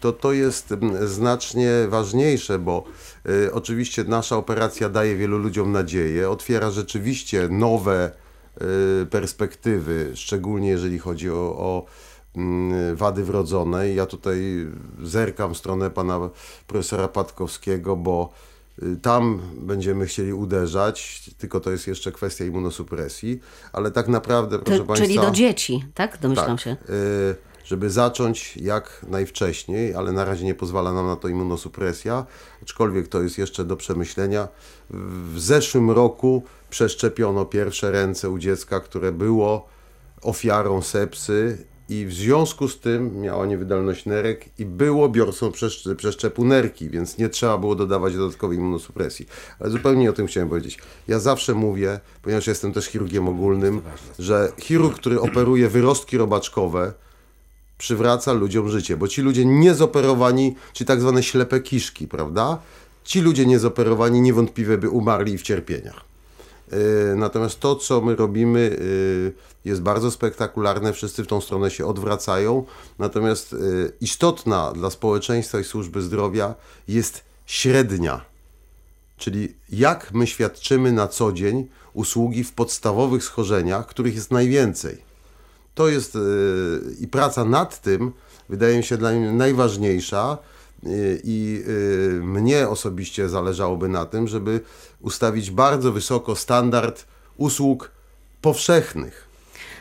to 0.00 0.12
to 0.12 0.32
jest 0.32 0.72
mm, 0.72 1.08
znacznie 1.08 1.70
ważniejsze, 1.88 2.58
bo 2.58 2.84
y, 3.28 3.52
oczywiście 3.52 4.04
nasza 4.04 4.36
operacja 4.36 4.88
daje 4.88 5.16
wielu 5.16 5.38
ludziom 5.38 5.72
nadzieję, 5.72 6.30
otwiera 6.30 6.70
rzeczywiście 6.70 7.48
nowe 7.48 8.10
y, 9.02 9.06
perspektywy, 9.06 10.12
szczególnie 10.14 10.68
jeżeli 10.68 10.98
chodzi 10.98 11.30
o, 11.30 11.34
o 11.58 11.86
mm, 12.36 12.96
wady 12.96 13.24
wrodzone. 13.24 13.94
Ja 13.94 14.06
tutaj 14.06 14.66
zerkam 15.02 15.54
w 15.54 15.58
stronę 15.58 15.90
pana 15.90 16.30
profesora 16.66 17.08
Patkowskiego, 17.08 17.96
bo 17.96 18.32
y, 18.48 18.51
tam 19.02 19.40
będziemy 19.56 20.06
chcieli 20.06 20.32
uderzać, 20.32 21.30
tylko 21.38 21.60
to 21.60 21.70
jest 21.70 21.86
jeszcze 21.86 22.12
kwestia 22.12 22.44
immunosupresji, 22.44 23.40
ale 23.72 23.90
tak 23.90 24.08
naprawdę, 24.08 24.58
proszę 24.58 24.78
To, 24.78 24.84
państwa... 24.84 25.06
czyli 25.06 25.18
do 25.18 25.30
dzieci, 25.30 25.84
tak? 25.94 26.18
Domyślam 26.18 26.58
się. 26.58 26.70
y, 26.70 27.34
żeby 27.64 27.90
zacząć 27.90 28.56
jak 28.56 29.06
najwcześniej, 29.08 29.94
ale 29.94 30.12
na 30.12 30.24
razie 30.24 30.44
nie 30.44 30.54
pozwala 30.54 30.92
nam 30.92 31.06
na 31.06 31.16
to 31.16 31.28
immunosupresja, 31.28 32.26
aczkolwiek 32.62 33.08
to 33.08 33.22
jest 33.22 33.38
jeszcze 33.38 33.64
do 33.64 33.76
przemyślenia. 33.76 34.48
W 34.90 35.40
zeszłym 35.40 35.90
roku 35.90 36.42
przeszczepiono 36.70 37.44
pierwsze 37.44 37.90
ręce 37.90 38.30
u 38.30 38.38
dziecka, 38.38 38.80
które 38.80 39.12
było 39.12 39.68
ofiarą 40.22 40.82
sepsy 40.82 41.66
i 41.92 42.06
w 42.06 42.12
związku 42.12 42.68
z 42.68 42.80
tym 42.80 43.20
miała 43.20 43.46
niewydolność 43.46 44.06
nerek 44.06 44.48
i 44.58 44.64
było 44.66 45.08
biorcą 45.08 45.52
przeszczepu 45.96 46.44
nerki, 46.44 46.90
więc 46.90 47.18
nie 47.18 47.28
trzeba 47.28 47.58
było 47.58 47.74
dodawać 47.74 48.16
dodatkowej 48.16 48.58
immunosupresji. 48.58 49.26
Ale 49.60 49.70
zupełnie 49.70 50.10
o 50.10 50.12
tym 50.12 50.26
chciałem 50.26 50.48
powiedzieć. 50.48 50.78
Ja 51.08 51.18
zawsze 51.18 51.54
mówię, 51.54 52.00
ponieważ 52.22 52.46
jestem 52.46 52.72
też 52.72 52.86
chirurgiem 52.86 53.28
ogólnym, 53.28 53.82
że 54.18 54.52
chirurg, 54.58 54.96
który 54.96 55.20
operuje 55.20 55.68
wyrostki 55.68 56.18
robaczkowe, 56.18 56.92
przywraca 57.78 58.32
ludziom 58.32 58.68
życie, 58.68 58.96
bo 58.96 59.08
ci 59.08 59.22
ludzie 59.22 59.44
niezoperowani, 59.44 60.54
czy 60.72 60.84
tak 60.84 61.00
zwane 61.00 61.22
ślepe 61.22 61.60
kiszki, 61.60 62.08
prawda? 62.08 62.58
Ci 63.04 63.20
ludzie 63.20 63.46
niezoperowani 63.46 64.20
niewątpliwie 64.20 64.78
by 64.78 64.88
umarli 64.88 65.38
w 65.38 65.42
cierpieniach. 65.42 66.11
Yy, 66.72 67.16
natomiast 67.16 67.60
to, 67.60 67.76
co 67.76 68.00
my 68.00 68.16
robimy, 68.16 68.60
yy, 68.60 69.32
jest 69.64 69.82
bardzo 69.82 70.10
spektakularne, 70.10 70.92
wszyscy 70.92 71.24
w 71.24 71.26
tą 71.26 71.40
stronę 71.40 71.70
się 71.70 71.86
odwracają. 71.86 72.64
Natomiast 72.98 73.52
yy, 73.52 73.92
istotna 74.00 74.72
dla 74.72 74.90
społeczeństwa 74.90 75.60
i 75.60 75.64
służby 75.64 76.02
zdrowia 76.02 76.54
jest 76.88 77.24
średnia, 77.46 78.20
czyli 79.16 79.54
jak 79.70 80.12
my 80.12 80.26
świadczymy 80.26 80.92
na 80.92 81.08
co 81.08 81.32
dzień 81.32 81.68
usługi 81.94 82.44
w 82.44 82.52
podstawowych 82.52 83.24
schorzeniach, 83.24 83.86
których 83.86 84.14
jest 84.14 84.30
najwięcej. 84.30 85.12
To 85.74 85.88
jest 85.88 86.18
i 87.00 87.08
praca 87.08 87.44
nad 87.44 87.80
tym 87.80 88.12
wydaje 88.48 88.76
mi 88.76 88.84
się 88.84 88.96
dla 88.96 89.10
mnie 89.12 89.32
najważniejsza 89.32 90.38
i 91.24 91.64
mnie 92.22 92.68
osobiście 92.68 93.28
zależałoby 93.28 93.88
na 93.88 94.06
tym, 94.06 94.28
żeby 94.28 94.60
ustawić 95.00 95.50
bardzo 95.50 95.92
wysoko 95.92 96.36
standard 96.36 97.06
usług 97.36 97.90
powszechnych. 98.40 99.31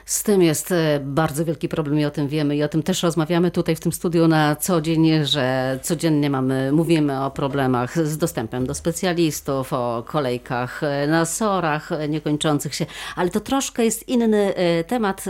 Z 0.05 0.23
tym 0.23 0.41
jest 0.41 0.71
e, 0.71 0.99
bardzo 1.03 1.45
wielki 1.45 1.69
problem 1.69 1.99
i 1.99 2.05
o 2.05 2.11
tym 2.11 2.27
wiemy 2.27 2.55
i 2.55 2.63
o 2.63 2.67
tym 2.67 2.83
też 2.83 3.03
rozmawiamy 3.03 3.51
tutaj 3.51 3.75
w 3.75 3.79
tym 3.79 3.91
studiu 3.91 4.27
na 4.27 4.55
co 4.55 4.81
dzień, 4.81 5.25
że 5.25 5.79
codziennie 5.83 6.29
mamy, 6.29 6.71
mówimy 6.71 7.23
o 7.23 7.31
problemach 7.31 8.07
z 8.07 8.17
dostępem 8.17 8.67
do 8.67 8.73
specjalistów, 8.73 9.73
o 9.73 10.03
kolejkach 10.07 10.83
e, 10.83 11.07
na 11.07 11.25
sorach 11.25 11.91
e, 11.91 12.09
niekończących 12.09 12.75
się, 12.75 12.85
ale 13.15 13.29
to 13.29 13.39
troszkę 13.39 13.85
jest 13.85 14.09
inny 14.09 14.53
temat. 14.87 15.25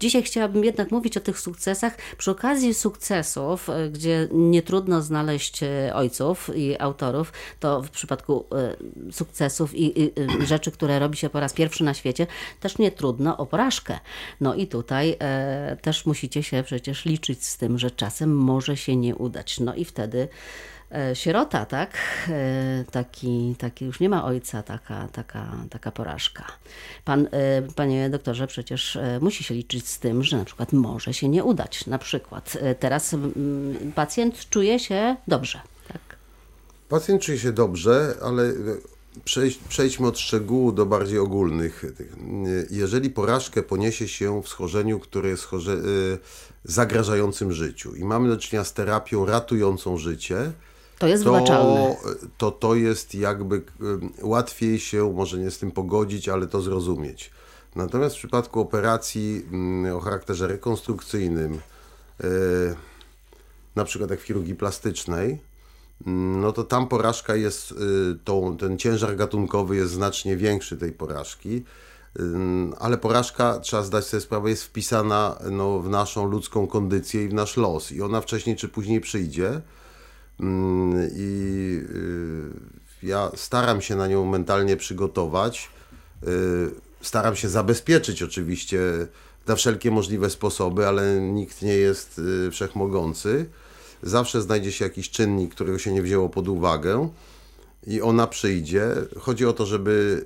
Dzisiaj 0.00 0.22
chciałabym 0.22 0.64
jednak 0.64 0.90
mówić 0.90 1.16
o 1.16 1.20
tych 1.20 1.40
sukcesach. 1.40 1.96
Przy 2.18 2.30
okazji 2.30 2.74
sukcesów, 2.74 3.68
gdzie 3.92 4.28
nie 4.32 4.62
trudno 4.62 5.02
znaleźć 5.02 5.60
ojców 5.94 6.50
i 6.56 6.80
autorów, 6.80 7.32
to 7.60 7.82
w 7.82 7.90
przypadku 7.90 8.44
sukcesów 9.12 9.74
i, 9.74 10.12
rzeczy, 10.46 10.70
które 10.70 10.98
robi 10.98 11.16
się 11.16 11.30
po 11.30 11.40
raz 11.40 11.52
pierwszy 11.52 11.84
na 11.84 11.94
świecie, 11.94 12.26
też 12.60 12.78
nie 12.78 12.90
trudno 12.90 13.36
o 13.36 13.46
porażkę. 13.46 13.98
No 14.40 14.54
i 14.54 14.66
tutaj 14.66 15.16
e, 15.20 15.76
też 15.82 16.06
musicie 16.06 16.42
się 16.42 16.62
przecież 16.62 17.04
liczyć 17.04 17.46
z 17.46 17.56
tym, 17.56 17.78
że 17.78 17.90
czasem 17.90 18.36
może 18.36 18.76
się 18.76 18.96
nie 18.96 19.16
udać. 19.16 19.60
No 19.60 19.74
i 19.74 19.84
wtedy 19.84 20.28
e, 20.92 21.16
sierota, 21.16 21.66
tak? 21.66 21.90
E, 22.28 22.84
taki, 22.90 23.54
taki 23.58 23.84
już 23.84 24.00
nie 24.00 24.08
ma 24.08 24.24
ojca, 24.24 24.62
taka, 24.62 25.08
taka, 25.08 25.52
taka 25.70 25.90
porażka. 25.90 26.44
Pan, 27.04 27.28
e, 27.32 27.62
panie 27.76 28.10
doktorze, 28.10 28.46
przecież 28.46 28.96
e, 28.96 29.18
musi 29.20 29.44
się 29.44 29.54
liczyć 29.54 29.88
z 29.88 29.98
tym, 29.98 30.22
że 30.22 30.36
na 30.36 30.44
przykład 30.44 30.72
może 30.72 31.14
się 31.14 31.28
nie 31.28 31.44
udać. 31.44 31.86
Na 31.86 31.98
przykład 31.98 32.58
e, 32.60 32.74
teraz 32.74 33.14
mm, 33.14 33.92
pacjent 33.94 34.48
czuje 34.48 34.78
się 34.78 35.16
dobrze. 35.28 35.60
Tak? 35.88 36.00
Pacjent 36.88 37.22
czuje 37.22 37.38
się 37.38 37.52
dobrze, 37.52 38.14
ale 38.22 38.52
przejdźmy 39.68 40.06
od 40.06 40.18
szczegółu 40.18 40.72
do 40.72 40.86
bardziej 40.86 41.18
ogólnych. 41.18 41.84
Jeżeli 42.70 43.10
porażkę 43.10 43.62
poniesie 43.62 44.08
się 44.08 44.42
w 44.42 44.48
schorzeniu, 44.48 45.00
które 45.00 45.28
jest 45.28 45.44
chorze, 45.44 45.72
y, 45.72 46.18
zagrażającym 46.64 47.52
życiu 47.52 47.94
i 47.94 48.04
mamy 48.04 48.28
do 48.28 48.36
czynienia 48.36 48.64
z 48.64 48.72
terapią 48.72 49.26
ratującą 49.26 49.98
życie, 49.98 50.52
to 50.98 51.06
jest 51.06 51.24
to, 51.24 51.96
to, 52.38 52.50
to 52.50 52.74
jest 52.74 53.14
jakby 53.14 53.56
y, 53.56 53.62
łatwiej 54.22 54.80
się 54.80 55.12
może 55.12 55.38
nie 55.38 55.50
z 55.50 55.58
tym 55.58 55.70
pogodzić, 55.70 56.28
ale 56.28 56.46
to 56.46 56.60
zrozumieć. 56.60 57.30
Natomiast 57.76 58.14
w 58.14 58.18
przypadku 58.18 58.60
operacji 58.60 59.46
mm, 59.52 59.96
o 59.96 60.00
charakterze 60.00 60.48
rekonstrukcyjnym, 60.48 61.54
y, 61.54 61.58
na 63.76 63.84
przykład 63.84 64.10
jak 64.10 64.20
w 64.20 64.24
chirurgii 64.24 64.54
plastycznej, 64.54 65.38
no 66.06 66.52
to 66.52 66.64
tam 66.64 66.88
porażka 66.88 67.36
jest, 67.36 67.72
y, 67.72 68.56
ten 68.58 68.78
ciężar 68.78 69.16
gatunkowy 69.16 69.76
jest 69.76 69.92
znacznie 69.92 70.36
większy 70.36 70.76
tej 70.76 70.92
porażki, 70.92 71.64
y, 72.18 72.22
ale 72.78 72.98
porażka, 72.98 73.60
trzeba 73.60 73.82
zdać 73.82 74.04
sobie 74.04 74.20
sprawę, 74.20 74.50
jest 74.50 74.64
wpisana 74.64 75.38
no, 75.50 75.78
w 75.80 75.88
naszą 75.88 76.26
ludzką 76.26 76.66
kondycję 76.66 77.24
i 77.24 77.28
w 77.28 77.34
nasz 77.34 77.56
los. 77.56 77.92
I 77.92 78.02
ona 78.02 78.20
wcześniej 78.20 78.56
czy 78.56 78.68
później 78.68 79.00
przyjdzie. 79.00 79.60
Mm, 80.40 81.10
i 81.16 81.80
y, 83.02 83.06
ja 83.06 83.30
staram 83.36 83.80
się 83.80 83.96
na 83.96 84.06
nią 84.06 84.24
mentalnie 84.26 84.76
przygotować, 84.76 85.70
staram 87.00 87.36
się 87.36 87.48
zabezpieczyć 87.48 88.22
oczywiście 88.22 88.80
na 89.46 89.56
wszelkie 89.56 89.90
możliwe 89.90 90.30
sposoby, 90.30 90.86
ale 90.88 91.20
nikt 91.20 91.62
nie 91.62 91.74
jest 91.74 92.20
wszechmogący 92.50 93.46
zawsze 94.04 94.42
znajdzie 94.42 94.72
się 94.72 94.84
jakiś 94.84 95.10
czynnik, 95.10 95.54
którego 95.54 95.78
się 95.78 95.92
nie 95.92 96.02
wzięło 96.02 96.28
pod 96.28 96.48
uwagę 96.48 97.08
i 97.86 98.02
ona 98.02 98.26
przyjdzie. 98.26 98.94
Chodzi 99.18 99.46
o 99.46 99.52
to, 99.52 99.66
żeby 99.66 100.24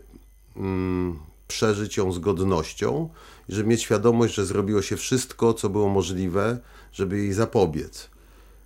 mm, 0.57 1.19
przeżyć 1.49 1.97
ją 1.97 2.13
z 2.13 2.19
godnością 2.19 3.09
żeby 3.49 3.69
mieć 3.69 3.83
świadomość, 3.83 4.35
że 4.35 4.47
zrobiło 4.47 4.83
się 4.83 4.97
wszystko, 4.97 5.55
co 5.55 5.69
było 5.69 5.89
możliwe, 5.89 6.59
żeby 6.93 7.19
jej 7.19 7.33
zapobiec. 7.33 8.11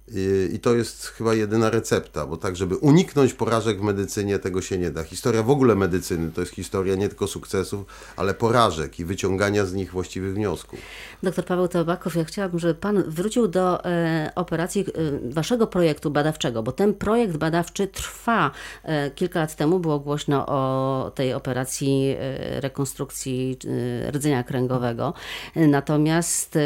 I, 0.08 0.58
to 0.62 0.74
jest 0.74 1.06
chyba 1.06 1.34
jedyna 1.34 1.70
recepta, 1.70 2.26
bo 2.26 2.36
tak, 2.36 2.56
żeby 2.56 2.76
uniknąć 2.76 3.34
porażek 3.34 3.80
w 3.80 3.82
medycynie, 3.82 4.38
tego 4.38 4.62
się 4.62 4.78
nie 4.78 4.90
da. 4.90 5.04
Historia 5.04 5.42
w 5.42 5.50
ogóle 5.50 5.74
medycyny 5.74 6.32
to 6.32 6.40
jest 6.40 6.52
historia 6.52 6.94
nie 6.94 7.08
tylko 7.08 7.26
sukcesów, 7.26 7.86
ale 8.16 8.34
porażek 8.34 9.00
i 9.00 9.04
wyciągania 9.04 9.66
z 9.66 9.74
nich 9.74 9.92
właściwych 9.92 10.34
wniosków. 10.34 10.78
Doktor 11.22 11.44
Paweł 11.44 11.68
Tobakow, 11.68 12.16
ja 12.16 12.24
chciałabym, 12.24 12.58
żeby 12.58 12.74
Pan 12.74 13.02
wrócił 13.02 13.48
do 13.48 13.84
e, 13.84 14.32
operacji 14.34 14.80
e, 14.80 15.32
Waszego 15.32 15.66
projektu 15.66 16.10
badawczego, 16.10 16.62
bo 16.62 16.72
ten 16.72 16.94
projekt 16.94 17.36
badawczy 17.36 17.86
trwa. 17.86 18.50
E, 18.82 19.10
kilka 19.10 19.40
lat 19.40 19.56
temu 19.56 19.80
było 19.80 19.98
głośno 19.98 20.46
o 20.46 21.12
tej 21.14 21.34
operacji 21.34 22.16
e, 22.18 22.60
rekonstrukcji 22.60 23.58
e, 24.06 24.10
rdzenia 24.10 24.42
kręgowego. 24.42 25.14
Natomiast 25.56 26.56
e, 26.56 26.60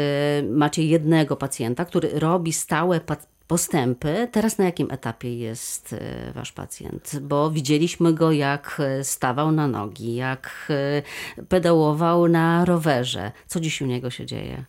macie 0.51 0.83
jednego 0.83 1.35
pacjenta, 1.35 1.85
który 1.85 2.19
robi 2.19 2.53
stałe 2.53 2.99
postępy. 3.47 4.27
Teraz 4.31 4.57
na 4.57 4.65
jakim 4.65 4.91
etapie 4.91 5.37
jest 5.37 5.93
e, 5.93 6.31
wasz 6.33 6.51
pacjent? 6.51 7.19
Bo 7.21 7.51
widzieliśmy 7.51 8.13
go, 8.13 8.31
jak 8.31 8.77
e, 8.79 9.03
stawał 9.03 9.51
na 9.51 9.67
nogi, 9.67 10.15
jak 10.15 10.67
e, 10.69 11.43
pedałował 11.49 12.27
na 12.27 12.65
rowerze. 12.65 13.31
Co 13.47 13.59
dziś 13.59 13.81
u 13.81 13.85
niego 13.85 14.09
się 14.09 14.25
dzieje? 14.25 14.63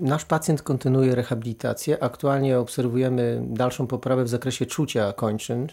Nasz 0.00 0.24
pacjent 0.24 0.62
kontynuuje 0.62 1.14
rehabilitację. 1.14 2.02
Aktualnie 2.02 2.58
obserwujemy 2.58 3.42
dalszą 3.46 3.86
poprawę 3.86 4.24
w 4.24 4.28
zakresie 4.28 4.66
czucia 4.66 5.12
kończyn, 5.12 5.66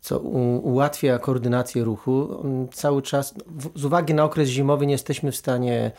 co 0.00 0.18
ułatwia 0.18 1.18
koordynację 1.18 1.84
ruchu. 1.84 2.42
Cały 2.72 3.02
czas, 3.02 3.34
z 3.74 3.84
uwagi 3.84 4.14
na 4.14 4.24
okres 4.24 4.48
zimowy, 4.48 4.86
nie 4.86 4.92
jesteśmy 4.92 5.32
w 5.32 5.36
stanie 5.36 5.90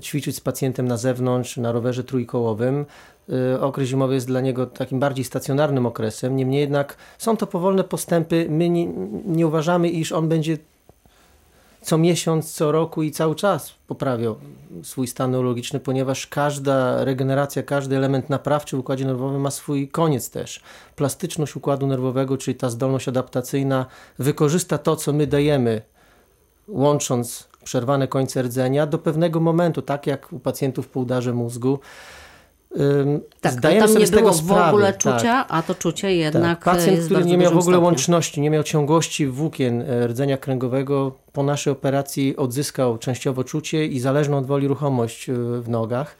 ćwiczyć 0.00 0.36
z 0.36 0.40
pacjentem 0.40 0.88
na 0.88 0.96
zewnątrz, 0.96 1.56
na 1.56 1.72
rowerze 1.72 2.04
trójkołowym. 2.04 2.86
Y, 3.54 3.60
okres 3.60 3.88
zimowy 3.88 4.14
jest 4.14 4.26
dla 4.26 4.40
niego 4.40 4.66
takim 4.66 5.00
bardziej 5.00 5.24
stacjonarnym 5.24 5.86
okresem. 5.86 6.36
Niemniej 6.36 6.60
jednak 6.60 6.96
są 7.18 7.36
to 7.36 7.46
powolne 7.46 7.84
postępy. 7.84 8.46
My 8.50 8.70
nie, 8.70 8.86
nie 9.24 9.46
uważamy, 9.46 9.88
iż 9.88 10.12
on 10.12 10.28
będzie 10.28 10.58
co 11.82 11.98
miesiąc, 11.98 12.52
co 12.52 12.72
roku 12.72 13.02
i 13.02 13.10
cały 13.10 13.34
czas 13.34 13.74
poprawiał 13.86 14.36
swój 14.82 15.06
stan 15.06 15.30
neurologiczny, 15.30 15.80
ponieważ 15.80 16.26
każda 16.26 17.04
regeneracja, 17.04 17.62
każdy 17.62 17.96
element 17.96 18.30
naprawczy 18.30 18.76
w 18.76 18.80
układzie 18.80 19.04
nerwowym 19.04 19.40
ma 19.40 19.50
swój 19.50 19.88
koniec 19.88 20.30
też. 20.30 20.60
Plastyczność 20.96 21.56
układu 21.56 21.86
nerwowego, 21.86 22.38
czyli 22.38 22.54
ta 22.54 22.70
zdolność 22.70 23.08
adaptacyjna, 23.08 23.86
wykorzysta 24.18 24.78
to, 24.78 24.96
co 24.96 25.12
my 25.12 25.26
dajemy, 25.26 25.82
łącząc 26.68 27.48
przerwane 27.68 28.08
końce 28.08 28.42
rdzenia 28.42 28.86
do 28.86 28.98
pewnego 28.98 29.40
momentu, 29.40 29.82
tak 29.82 30.06
jak 30.06 30.32
u 30.32 30.38
pacjentów 30.38 30.88
po 30.88 31.00
udarze 31.00 31.32
mózgu. 31.32 31.78
Tak, 33.40 33.52
Zdajemy 33.52 33.80
tam 33.80 33.88
sobie 33.88 34.00
nie 34.00 34.06
z 34.06 34.10
tego 34.10 34.22
było 34.22 34.34
sprawę. 34.34 34.64
w 34.64 34.68
ogóle 34.68 34.92
czucia, 34.92 35.18
tak. 35.18 35.46
a 35.50 35.62
to 35.62 35.74
czucie 35.74 36.16
jednak 36.16 36.64
tak. 36.64 36.74
Pacjent, 36.74 37.04
który 37.04 37.24
nie 37.24 37.38
miał 37.38 37.52
w 37.52 37.58
ogóle 37.58 37.62
stopniu. 37.62 37.84
łączności, 37.84 38.40
nie 38.40 38.50
miał 38.50 38.62
ciągłości 38.62 39.26
włókien 39.26 39.82
e, 39.82 40.06
rdzenia 40.06 40.36
kręgowego, 40.36 41.12
po 41.32 41.42
naszej 41.42 41.72
operacji 41.72 42.36
odzyskał 42.36 42.98
częściowo 42.98 43.44
czucie 43.44 43.86
i 43.86 44.00
zależną 44.00 44.38
od 44.38 44.46
woli 44.46 44.68
ruchomość 44.68 45.28
e, 45.28 45.32
w 45.60 45.68
nogach 45.68 46.16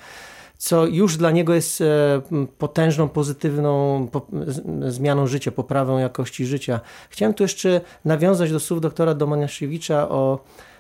co 0.59 0.87
już 0.87 1.17
dla 1.17 1.31
niego 1.31 1.55
jest 1.55 1.81
e, 1.81 1.87
potężną, 2.59 3.09
pozytywną 3.09 4.09
zmianą 4.89 5.27
życia, 5.27 5.51
poprawą 5.51 5.99
jakości 5.99 6.47
życia. 6.47 6.81
Chciałem 7.11 7.35
tu 7.35 7.45
jeszcze 7.45 7.81
nawiązać 8.05 8.53
do 8.53 8.61
słów 8.61 8.81
doktora 8.81 9.15
Domaniaszewicza 9.15 10.09
o 10.09 10.39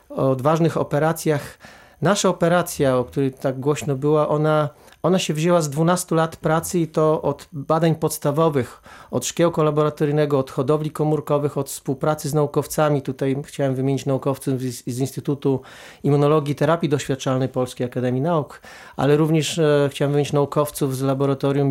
odważnych 0.09 0.77
operacjach. 0.77 1.59
Nasza 2.03 2.29
operacja, 2.29 2.97
o 2.97 3.05
której 3.05 3.33
tak 3.33 3.61
głośno 3.61 3.97
była, 3.97 4.29
ona 4.29 4.69
ona 5.03 5.19
się 5.19 5.35
wzięła 5.35 5.61
z 5.61 5.71
12 5.71 6.15
lat 6.15 6.37
pracy 6.37 6.79
i 6.79 6.87
to 6.87 7.23
od 7.23 7.49
badań 7.53 7.95
podstawowych, 7.95 8.83
od 9.11 9.27
szkiełka 9.27 9.62
laboratoryjnego, 9.62 10.38
od 10.38 10.50
hodowli 10.50 10.91
komórkowych, 10.91 11.59
od 11.59 11.69
współpracy 11.69 12.29
z 12.29 12.35
naukowcami. 12.35 13.03
Tutaj 13.03 13.37
chciałem 13.45 13.75
wymienić 13.75 14.07
naukowców 14.07 14.61
z, 14.61 14.85
z 14.87 14.99
Instytutu 14.99 15.61
Immunologii 16.03 16.53
i 16.53 16.55
Terapii 16.55 16.88
Doświadczalnej 16.88 17.49
Polskiej 17.49 17.87
Akademii 17.87 18.23
Nauk, 18.23 18.61
ale 18.97 19.17
również 19.17 19.59
e, 19.59 19.88
chciałem 19.93 20.12
wymienić 20.12 20.33
naukowców 20.33 20.97
z 20.97 21.03
laboratorium 21.03 21.69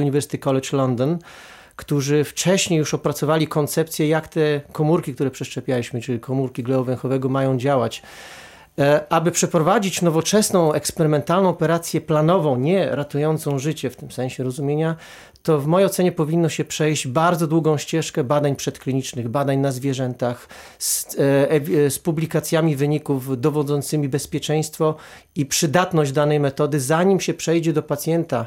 University 0.00 0.38
College 0.38 0.68
London, 0.72 1.18
którzy 1.80 2.24
wcześniej 2.24 2.78
już 2.78 2.94
opracowali 2.94 3.46
koncepcję, 3.46 4.08
jak 4.08 4.28
te 4.28 4.60
komórki, 4.72 5.14
które 5.14 5.30
przeszczepialiśmy, 5.30 6.00
czyli 6.00 6.20
komórki 6.20 6.62
gleju 6.62 6.84
węchowego, 6.84 7.28
mają 7.28 7.58
działać. 7.58 8.02
E, 8.78 9.12
Aby 9.12 9.30
przeprowadzić 9.30 10.02
nowoczesną, 10.02 10.72
eksperymentalną 10.72 11.48
operację 11.48 12.00
planową, 12.00 12.56
nie 12.56 12.88
ratującą 12.90 13.58
życie 13.58 13.90
w 13.90 13.96
tym 13.96 14.10
sensie 14.10 14.44
rozumienia, 14.44 14.96
to 15.42 15.58
w 15.58 15.66
mojej 15.66 15.86
ocenie 15.86 16.12
powinno 16.12 16.48
się 16.48 16.64
przejść 16.64 17.08
bardzo 17.08 17.46
długą 17.46 17.78
ścieżkę 17.78 18.24
badań 18.24 18.56
przedklinicznych, 18.56 19.28
badań 19.28 19.58
na 19.58 19.72
zwierzętach, 19.72 20.48
z, 20.78 21.16
e, 21.18 21.90
z 21.90 21.98
publikacjami 21.98 22.76
wyników 22.76 23.40
dowodzącymi 23.40 24.08
bezpieczeństwo 24.08 24.96
i 25.36 25.46
przydatność 25.46 26.12
danej 26.12 26.40
metody, 26.40 26.80
zanim 26.80 27.20
się 27.20 27.34
przejdzie 27.34 27.72
do 27.72 27.82
pacjenta. 27.82 28.46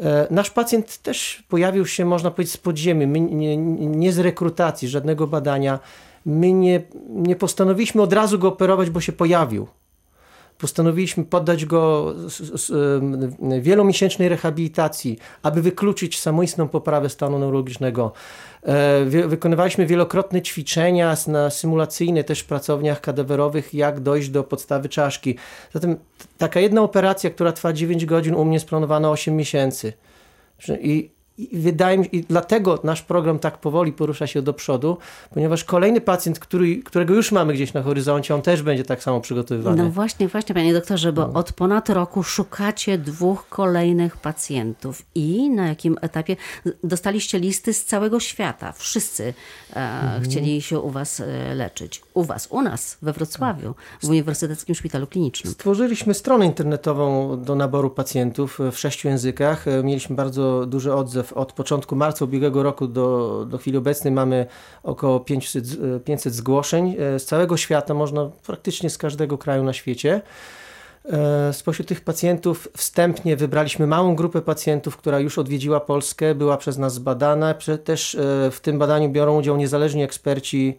E, 0.00 0.26
Nasz 0.30 0.50
pacjent 0.50 0.98
też 0.98 1.44
pojawił 1.48 1.86
się, 1.86 2.04
można 2.04 2.30
powiedzieć, 2.30 2.54
z 2.54 2.56
podziemi, 2.56 3.06
My 3.06 3.20
nie, 3.20 3.56
nie 3.76 4.12
z 4.12 4.18
rekrutacji, 4.18 4.88
żadnego 4.88 5.26
badania. 5.26 5.78
My 6.26 6.52
nie, 6.52 6.82
nie 7.08 7.36
postanowiliśmy 7.36 8.02
od 8.02 8.12
razu 8.12 8.38
go 8.38 8.48
operować, 8.48 8.90
bo 8.90 9.00
się 9.00 9.12
pojawił. 9.12 9.66
Postanowiliśmy 10.58 11.24
poddać 11.24 11.64
go 11.64 12.14
wielomiesięcznej 13.60 14.28
rehabilitacji, 14.28 15.18
aby 15.42 15.62
wykluczyć 15.62 16.20
samoistną 16.20 16.68
poprawę 16.68 17.08
stanu 17.08 17.38
neurologicznego. 17.38 18.12
E, 18.62 19.04
wy- 19.04 19.28
Wykonywaliśmy 19.28 19.86
wielokrotne 19.86 20.42
ćwiczenia 20.42 21.16
na 21.26 21.50
symulacyjne 21.50 22.24
też 22.24 22.40
w 22.40 22.46
pracowniach 22.46 23.00
kadawerowych, 23.00 23.74
jak 23.74 24.00
dojść 24.00 24.28
do 24.28 24.44
podstawy 24.44 24.88
czaszki. 24.88 25.36
Zatem 25.72 25.96
taka 26.38 26.60
jedna 26.60 26.82
operacja, 26.82 27.30
która 27.30 27.52
trwa 27.52 27.72
9 27.72 28.06
godzin, 28.06 28.34
u 28.34 28.44
mnie 28.44 28.60
splanowana 28.60 29.10
8 29.10 29.36
miesięcy. 29.36 29.92
I, 30.80 31.10
i 31.38 31.58
wydaje 31.58 31.98
mi 31.98 32.04
się, 32.04 32.10
i 32.10 32.22
dlatego 32.22 32.80
nasz 32.84 33.02
program 33.02 33.38
tak 33.38 33.58
powoli 33.58 33.92
porusza 33.92 34.26
się 34.26 34.42
do 34.42 34.52
przodu, 34.52 34.98
ponieważ 35.30 35.64
kolejny 35.64 36.00
pacjent, 36.00 36.38
który, 36.38 36.76
którego 36.76 37.14
już 37.14 37.32
mamy 37.32 37.54
gdzieś 37.54 37.72
na 37.72 37.82
horyzoncie, 37.82 38.34
on 38.34 38.42
też 38.42 38.62
będzie 38.62 38.84
tak 38.84 39.02
samo 39.02 39.20
przygotowywany. 39.20 39.82
No 39.82 39.90
właśnie, 39.90 40.28
właśnie, 40.28 40.54
panie 40.54 40.72
doktorze, 40.72 41.12
bo 41.12 41.32
od 41.32 41.52
ponad 41.52 41.90
roku 41.90 42.22
szukacie 42.22 42.98
dwóch 42.98 43.48
kolejnych 43.48 44.16
pacjentów 44.16 45.02
i 45.14 45.50
na 45.50 45.68
jakim 45.68 45.96
etapie 46.00 46.36
dostaliście 46.84 47.38
listy 47.38 47.72
z 47.72 47.84
całego 47.84 48.20
świata. 48.20 48.72
Wszyscy 48.72 49.34
e, 49.76 50.20
chcieli 50.24 50.62
się 50.62 50.80
u 50.80 50.90
was 50.90 51.20
e, 51.20 51.54
leczyć. 51.54 52.02
U 52.14 52.24
was, 52.24 52.48
u 52.50 52.62
nas, 52.62 52.98
we 53.02 53.12
Wrocławiu, 53.12 53.74
w 54.02 54.08
Uniwersyteckim 54.08 54.74
Szpitalu 54.74 55.06
Klinicznym. 55.06 55.52
Stworzyliśmy 55.52 56.14
stronę 56.14 56.46
internetową 56.46 57.36
do 57.42 57.54
naboru 57.54 57.90
pacjentów 57.90 58.58
w 58.72 58.78
sześciu 58.78 59.08
językach. 59.08 59.68
E, 59.68 59.82
Mieliśmy 59.82 60.16
bardzo 60.16 60.66
duży 60.66 60.94
odzew. 60.94 61.23
Od 61.32 61.52
początku 61.52 61.96
marca 61.96 62.24
ubiegłego 62.24 62.62
roku 62.62 62.86
do, 62.86 63.46
do 63.50 63.58
chwili 63.58 63.76
obecnej 63.76 64.12
mamy 64.12 64.46
około 64.82 65.20
500, 65.20 65.66
z- 65.66 65.96
e, 65.96 66.00
500 66.00 66.34
zgłoszeń 66.34 66.96
e, 66.98 67.18
z 67.18 67.24
całego 67.24 67.56
świata, 67.56 67.94
można 67.94 68.30
praktycznie 68.46 68.90
z 68.90 68.98
każdego 68.98 69.38
kraju 69.38 69.62
na 69.64 69.72
świecie. 69.72 70.20
E, 71.12 71.52
Spośród 71.52 71.88
tych 71.88 72.00
pacjentów 72.00 72.68
wstępnie 72.76 73.36
wybraliśmy 73.36 73.86
małą 73.86 74.14
grupę 74.16 74.42
pacjentów, 74.42 74.96
która 74.96 75.18
już 75.20 75.38
odwiedziła 75.38 75.80
Polskę, 75.80 76.34
była 76.34 76.56
przez 76.56 76.78
nas 76.78 76.94
zbadana. 76.94 77.54
Też 77.84 78.16
w 78.50 78.58
tym 78.62 78.78
badaniu 78.78 79.08
biorą 79.08 79.38
udział 79.38 79.56
niezależni 79.56 80.02
eksperci 80.02 80.78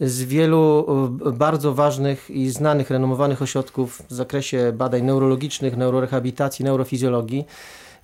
z 0.00 0.22
wielu 0.22 0.86
bardzo 1.32 1.74
ważnych 1.74 2.30
i 2.30 2.50
znanych, 2.50 2.90
renomowanych 2.90 3.42
ośrodków 3.42 4.02
w 4.08 4.12
zakresie 4.14 4.72
badań 4.74 5.02
neurologicznych, 5.02 5.76
neurorehabilitacji, 5.76 6.64
neurofizjologii, 6.64 7.44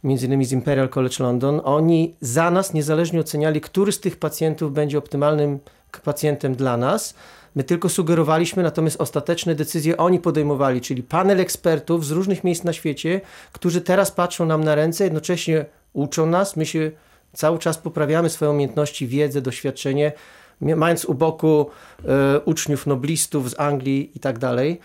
między 0.04 0.26
innymi 0.26 0.44
z 0.44 0.52
Imperial 0.52 0.88
College 0.88 1.16
London. 1.20 1.60
Oni 1.64 2.14
za 2.20 2.50
nas 2.50 2.74
niezależnie 2.74 3.20
oceniali, 3.20 3.60
który 3.60 3.92
z 3.92 4.00
tych 4.00 4.16
pacjentów 4.16 4.72
będzie 4.72 4.98
optymalnym 4.98 5.58
pacjentem 6.04 6.54
dla 6.54 6.76
nas. 6.76 7.14
My 7.54 7.64
tylko 7.64 7.88
sugerowaliśmy, 7.88 8.62
natomiast 8.62 9.00
ostateczne 9.00 9.54
decyzje 9.54 9.96
oni 9.96 10.18
podejmowali, 10.18 10.80
czyli 10.80 11.02
panel 11.02 11.40
ekspertów 11.40 12.06
z 12.06 12.10
różnych 12.10 12.44
miejsc 12.44 12.64
na 12.64 12.72
świecie, 12.72 13.20
którzy 13.52 13.80
teraz 13.80 14.10
patrzą 14.10 14.46
nam 14.46 14.64
na 14.64 14.74
ręce, 14.74 15.04
jednocześnie 15.04 15.64
uczą 15.92 16.26
nas, 16.26 16.56
my 16.56 16.66
się 16.66 16.90
cały 17.32 17.58
czas 17.58 17.78
poprawiamy 17.78 18.30
swoje 18.30 18.50
umiejętności, 18.50 19.06
wiedzę, 19.06 19.40
doświadczenie, 19.40 20.12
mając 20.60 21.04
u 21.04 21.14
boku 21.14 21.66
e, 22.04 22.40
uczniów, 22.40 22.86
noblistów 22.86 23.50
z 23.50 23.60
Anglii 23.60 24.10
i 24.14 24.20
tak 24.20 24.38
dalej. 24.38 24.80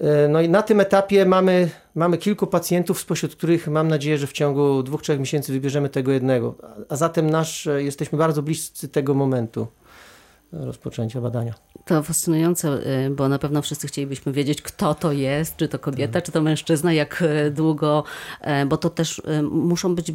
E, 0.00 0.28
No 0.28 0.40
i 0.40 0.48
na 0.48 0.62
tym 0.62 0.80
etapie 0.80 1.26
mamy, 1.26 1.70
mamy 1.94 2.18
kilku 2.18 2.46
pacjentów, 2.46 3.00
spośród 3.00 3.36
których 3.36 3.68
mam 3.68 3.88
nadzieję, 3.88 4.18
że 4.18 4.26
w 4.26 4.32
ciągu 4.32 4.82
dwóch, 4.82 5.02
trzech 5.02 5.20
miesięcy 5.20 5.52
wybierzemy 5.52 5.88
tego 5.88 6.12
jednego. 6.12 6.54
A- 6.88 6.96
zatem 6.96 7.30
nasz, 7.30 7.66
e, 7.66 7.82
jesteśmy 7.82 8.18
bardzo 8.18 8.42
bliscy 8.42 8.88
tego 8.88 9.14
momentu 9.14 9.66
rozpoczęcia 10.52 11.20
badania. 11.20 11.54
To 11.84 12.02
fascynujące, 12.02 12.68
y, 13.06 13.10
bo 13.10 13.28
na 13.28 13.38
pewno 13.38 13.62
wszyscy 13.62 13.86
chcielibyśmy 13.86 14.32
wiedzieć, 14.32 14.62
kto 14.62 14.94
to 14.94 15.12
jest, 15.12 15.56
czy 15.56 15.68
to 15.68 15.78
kobieta, 15.78 16.22
czy 16.22 16.32
to 16.32 16.42
mężczyzna, 16.42 16.92
jak 16.92 17.22
y, 17.22 17.50
długo, 17.50 18.04
e, 18.40 18.66
bo 18.66 18.76
to 18.76 18.90
też 18.90 19.18
y, 19.18 19.42
muszą 19.42 19.94
być, 19.94 20.12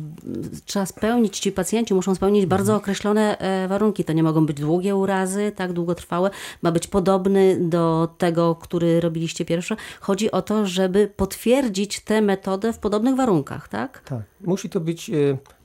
trzeba 0.65 0.85
spełnić, 0.85 1.39
ci 1.39 1.51
pacjenci 1.51 1.93
muszą 1.93 2.15
spełnić 2.15 2.45
bardzo 2.45 2.75
określone 2.75 3.37
e, 3.37 3.67
warunki. 3.67 4.03
To 4.03 4.13
nie 4.13 4.23
mogą 4.23 4.45
być 4.45 4.59
długie 4.59 4.95
urazy, 4.95 5.51
tak 5.55 5.73
długotrwałe. 5.73 6.29
Ma 6.61 6.71
być 6.71 6.87
podobny 6.87 7.57
do 7.59 8.15
tego, 8.17 8.55
który 8.55 9.01
robiliście 9.01 9.45
pierwsze. 9.45 9.75
Chodzi 10.01 10.31
o 10.31 10.41
to, 10.41 10.65
żeby 10.65 11.11
potwierdzić 11.15 11.99
tę 11.99 12.21
metodę 12.21 12.73
w 12.73 12.79
podobnych 12.79 13.15
warunkach, 13.15 13.67
tak? 13.67 14.01
Tak. 14.05 14.21
Musi 14.41 14.69
to 14.69 14.79
być 14.79 15.11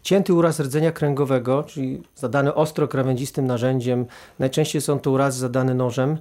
cięty 0.03 0.35
uraz 0.35 0.61
rdzenia 0.61 0.93
kręgowego, 0.93 1.63
czyli 1.63 2.03
zadany 2.15 2.55
ostro 2.55 2.89
krawędzistym 2.89 3.47
narzędziem. 3.47 4.07
Najczęściej 4.39 4.83
są 4.83 4.99
to 4.99 5.11
urazy 5.11 5.41
zadane 5.41 5.75
nożem. 5.75 6.19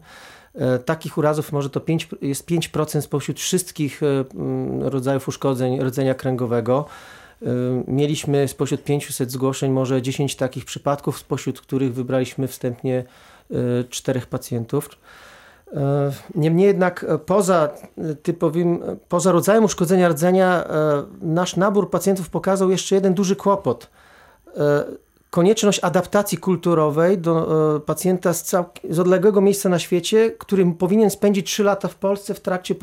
E, 0.56 0.80
Takich 0.80 1.18
urazów 1.18 1.52
może 1.52 1.70
to 1.70 1.80
5, 1.80 2.08
jest 2.22 2.46
5% 2.46 3.02
spośród 3.02 3.40
wszystkich 3.40 4.04
e, 4.04 4.06
mm, 4.36 4.84
rodzajów 4.84 5.28
uszkodzeń 5.28 5.82
rdzenia 5.82 6.14
kręgowego. 6.14 6.86
E, 7.42 7.48
Mieliśmy 7.88 8.48
spośród 8.48 8.84
500 8.84 9.32
zgłoszeń 9.32 9.72
może 9.72 10.02
10 10.02 10.36
takich 10.36 10.66
przypadków, 10.66 11.20
spośród 11.20 11.62
których 11.62 11.94
wybraliśmy 11.94 12.48
wstępnie 12.48 13.04
czterech 13.90 14.26
pacjentów. 14.26 14.90
E, 15.76 16.12
Niemniej 16.36 16.68
jednak 16.68 17.06
e, 17.10 17.18
poza 17.18 17.70
e, 17.98 18.16
typowym, 18.16 18.80
poza 19.10 19.32
rodzajem 19.32 19.64
uszkodzenia 19.64 20.10
rdzenia, 20.10 20.68
nasz 21.22 21.56
nabór 21.56 21.90
pacjentów 21.90 22.30
pokazał 22.30 22.70
jeszcze 22.70 22.96
jeden 22.96 23.14
duży 23.14 23.36
kłopot. 23.36 23.90
Konieczność 25.30 25.80
adaptacji 25.84 26.38
kulturowej 26.38 27.18
do 27.18 27.82
pacjenta 27.86 28.34
z, 28.34 28.56
z 28.90 29.00
odległego 29.00 29.42
miejsca 29.42 29.70
na 29.70 29.80
świecie, 29.80 30.32
który 30.32 30.74
powinien 30.80 31.10
spędzić 31.10 31.48
3 31.48 31.64
lata 31.64 31.88
w 31.88 31.96
Polsce 31.96 32.34
w 32.34 32.40
trakcie 32.40 32.76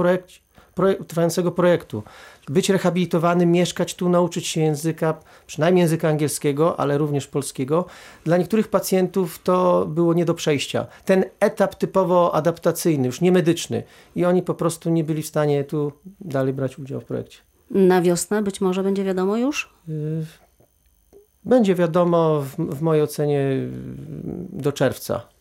trwającego 1.09 1.53
projektu. 1.53 2.03
Być 2.49 2.71
rehabilitowany, 2.71 3.47
mieszkać 3.47 3.95
tu, 3.95 4.09
nauczyć 4.09 4.47
się 4.47 4.61
języka, 4.61 5.19
przynajmniej 5.47 5.83
języka 5.83 6.09
angielskiego, 6.09 6.81
ale 6.81 6.99
również 6.99 7.27
polskiego. 7.27 7.87
Dla 8.25 8.37
niektórych 8.37 8.69
pacjentów 8.69 9.39
to 9.39 9.87
było 9.87 10.15
nie 10.15 10.25
do 10.25 10.35
przejścia. 10.35 10.87
Ten 11.05 11.25
etap 11.41 11.75
typowo 11.75 12.35
adaptacyjny, 12.35 13.07
już 13.07 13.21
nie 13.21 13.33
medyczny. 13.33 13.83
I 14.17 14.25
oni 14.25 14.43
po 14.43 14.55
prostu 14.55 14.91
nie 14.91 15.05
byli 15.05 15.23
w 15.23 15.27
stanie 15.27 15.65
tu 15.65 15.93
dalej 16.21 16.53
brać 16.53 16.79
udziału 16.79 17.01
w 17.01 17.05
projekcie. 17.05 17.39
Na 17.71 18.03
wiosnę 18.03 18.43
być 18.43 18.61
może 18.61 18.83
będzie 18.83 19.05
wiadomo 19.05 19.37
już? 19.37 19.75
Y, 19.89 20.27
Będzie 21.45 21.75
wiadomo, 21.75 22.41
w, 22.41 22.57
w 22.57 22.83
mojej 22.83 23.03
ocenie, 23.03 23.41
do 24.53 24.73
czerwca. 24.73 25.34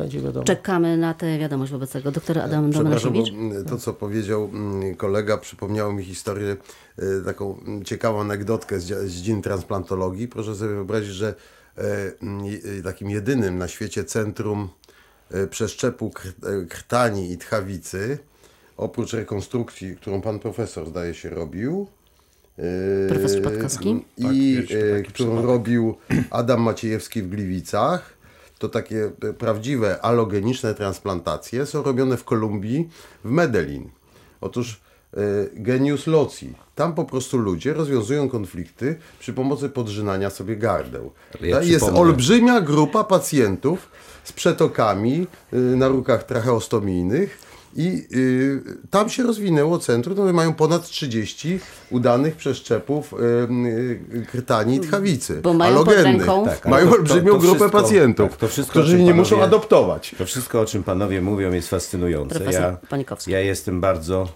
Będzie 0.00 0.20
wiadomo. 0.20 0.44
Czekamy 0.44 0.96
na 0.96 1.14
tę 1.14 1.38
wiadomość 1.38 1.72
wobec 1.72 1.90
tego. 1.92 2.10
Doktor 2.10 2.38
Adam 2.38 2.70
Przepraszam, 2.70 3.12
bo 3.12 3.18
Domenasiewicz. 3.18 3.52
mm, 3.52 3.64
to 3.64 3.78
co 3.78 3.92
powiedział 3.92 4.44
mm, 4.52 4.94
kolega 4.94 5.38
przypomniało 5.38 5.92
mi 5.92 6.04
historię, 6.04 6.56
y, 6.98 7.24
taką 7.24 7.58
mm, 7.58 7.84
ciekawą 7.84 8.20
anegdotkę 8.20 8.80
z, 8.80 8.86
dziedziny 9.10 9.42
transplantologii. 9.42 10.28
Proszę 10.28 10.54
sobie 10.54 10.70
wyobrazić, 10.70 11.10
że 11.10 11.34
e, 11.78 11.82
je- 12.76 12.82
takim 12.82 13.10
jedynym 13.10 13.58
na 13.58 13.68
świecie 13.68 14.04
centrum 14.04 14.68
e, 15.30 15.46
przeszczepu 15.46 16.10
e, 16.62 16.66
krtani 16.66 17.32
i 17.32 17.38
tchawicy, 17.38 18.18
oprócz 18.76 19.12
rekonstrukcji, 19.12 19.96
którą 19.96 20.20
pan 20.20 20.38
profesor 20.38 20.88
zdaje 20.88 21.14
się 21.14 21.30
robił, 21.30 21.86
Profesor 23.08 23.42
Patkowski? 23.42 24.04
i 24.18 24.56
Tak, 24.68 24.76
e, 24.76 24.96
taki 24.96 25.12
którą 25.12 25.28
przypadek. 25.28 25.44
robił 25.44 25.94
Adam 26.30 26.60
Maciejewski 26.62 27.22
w 27.22 27.28
Gliwicach. 27.28 28.19
To 28.60 28.68
takie 28.68 29.10
e, 29.22 29.32
prawdziwe 29.32 30.00
alogeniczne 30.00 30.74
transplantacje 30.74 31.66
są 31.66 31.82
robione 31.82 32.16
w 32.16 32.24
Kolumbii, 32.24 32.88
w 33.24 33.30
Medellin. 33.30 33.90
Otóż 34.40 34.80
y, 35.16 35.50
genius 35.54 36.06
loci. 36.06 36.52
Tam 36.74 36.94
po 36.94 37.04
prostu 37.04 37.38
ludzie 37.38 37.74
rozwiązują 37.74 38.28
konflikty 38.28 38.96
przy 39.18 39.32
pomocy 39.32 39.68
podrzynania 39.68 40.30
sobie 40.30 40.56
gardeł. 40.56 41.12
Ja 41.40 41.62
jest 41.62 41.84
olbrzymia 41.84 42.60
grupa 42.60 43.04
pacjentów 43.04 43.88
z 44.24 44.32
przetokami 44.32 45.26
y, 45.52 45.56
na 45.56 45.88
rukach 45.88 46.24
tracheostomijnych 46.24 47.38
i 47.76 48.06
y, 48.14 48.62
tam 48.90 49.10
się 49.10 49.22
rozwinęło 49.22 49.78
centrum, 49.78 50.16
no, 50.16 50.32
mają 50.32 50.54
ponad 50.54 50.88
30 50.88 51.58
udanych 51.90 52.36
przeszczepów 52.36 53.12
y, 53.12 53.16
y, 54.16 54.26
krtani 54.32 54.76
i 54.76 54.80
tchawicy. 54.80 55.40
Bo 55.42 55.54
mają 55.54 55.76
pod 55.78 55.88
alogennych. 55.88 56.26
ręką- 56.26 56.44
Tak, 56.44 56.66
mają 56.66 56.84
to- 56.86 56.92
to- 56.92 56.98
olbrzymią 56.98 57.32
to 57.32 57.38
grupę 57.38 57.58
wszystko- 57.58 57.80
pacjentów, 57.82 58.30
tak, 58.30 58.38
to 58.40 58.48
wszystko, 58.48 58.72
którzy 58.80 59.02
nie 59.02 59.14
muszą 59.14 59.42
adoptować. 59.42 60.14
To 60.18 60.26
wszystko, 60.26 60.60
o 60.60 60.64
czym 60.66 60.82
panowie 60.82 61.20
mówią, 61.22 61.52
jest 61.52 61.68
fascynujące. 61.68 62.34
Profesor 62.40 62.62
Ja, 63.26 63.38
ja 63.38 63.40
jestem 63.40 63.80
bardzo 63.80 64.28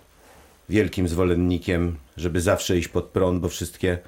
wielkim 0.69 1.09
zwolennikiem, 1.09 1.97
żeby 2.17 2.41
zawsze 2.41 2.79
iść 2.79 2.89
pod 2.89 3.05
prąd, 3.05 3.41
bo 3.41 3.49
wszystkie 3.49 3.99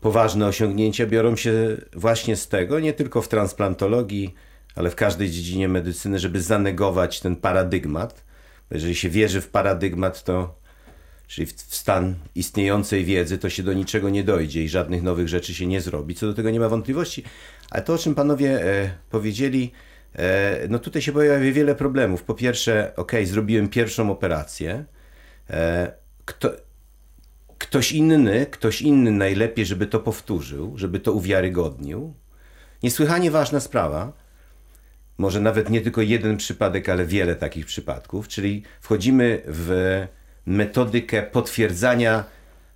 poważne 0.00 0.46
osiągnięcia 0.46 1.06
biorą 1.06 1.36
się 1.36 1.76
właśnie 1.92 2.36
z 2.36 2.48
tego, 2.48 2.80
nie 2.80 2.92
tylko 2.92 3.22
w 3.22 3.28
transplantologii, 3.28 4.34
ale 4.74 4.90
w 4.90 4.94
każdej 4.94 5.30
dziedzinie 5.30 5.68
medycyny, 5.68 6.18
żeby 6.18 6.42
zanegować 6.42 7.20
ten 7.20 7.36
paradygmat. 7.36 8.25
Jeżeli 8.70 8.94
się 8.94 9.08
wierzy 9.08 9.40
w 9.40 9.48
paradygmat, 9.48 10.24
to 10.24 10.58
czyli 11.26 11.46
w 11.46 11.74
stan 11.74 12.14
istniejącej 12.34 13.04
wiedzy, 13.04 13.38
to 13.38 13.50
się 13.50 13.62
do 13.62 13.72
niczego 13.72 14.10
nie 14.10 14.24
dojdzie 14.24 14.64
i 14.64 14.68
żadnych 14.68 15.02
nowych 15.02 15.28
rzeczy 15.28 15.54
się 15.54 15.66
nie 15.66 15.80
zrobi. 15.80 16.14
Co 16.14 16.26
do 16.26 16.34
tego 16.34 16.50
nie 16.50 16.60
ma 16.60 16.68
wątpliwości. 16.68 17.24
Ale 17.70 17.82
to, 17.82 17.94
o 17.94 17.98
czym 17.98 18.14
panowie 18.14 18.64
e, 18.64 18.90
powiedzieli, 19.10 19.72
e, 20.14 20.68
no 20.68 20.78
tutaj 20.78 21.02
się 21.02 21.12
pojawia 21.12 21.52
wiele 21.52 21.74
problemów. 21.74 22.22
Po 22.22 22.34
pierwsze, 22.34 22.92
ok, 22.96 23.12
zrobiłem 23.24 23.68
pierwszą 23.68 24.10
operację. 24.10 24.84
E, 25.50 25.92
kto, 26.24 26.50
ktoś 27.58 27.92
inny, 27.92 28.46
ktoś 28.46 28.82
inny 28.82 29.10
najlepiej, 29.10 29.66
żeby 29.66 29.86
to 29.86 30.00
powtórzył, 30.00 30.78
żeby 30.78 31.00
to 31.00 31.12
uwiarygodnił. 31.12 32.14
Niesłychanie 32.82 33.30
ważna 33.30 33.60
sprawa. 33.60 34.12
Może 35.18 35.40
nawet 35.40 35.70
nie 35.70 35.80
tylko 35.80 36.02
jeden 36.02 36.36
przypadek, 36.36 36.88
ale 36.88 37.06
wiele 37.06 37.36
takich 37.36 37.66
przypadków, 37.66 38.28
czyli 38.28 38.62
wchodzimy 38.80 39.42
w 39.46 40.02
metodykę 40.46 41.22
potwierdzania 41.22 42.24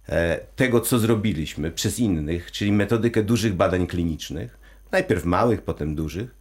e, 0.08 0.40
tego, 0.56 0.80
co 0.80 0.98
zrobiliśmy 0.98 1.70
przez 1.70 1.98
innych, 1.98 2.52
czyli 2.52 2.72
metodykę 2.72 3.22
dużych 3.22 3.54
badań 3.54 3.86
klinicznych, 3.86 4.58
najpierw 4.92 5.24
małych, 5.24 5.62
potem 5.62 5.94
dużych. 5.94 6.40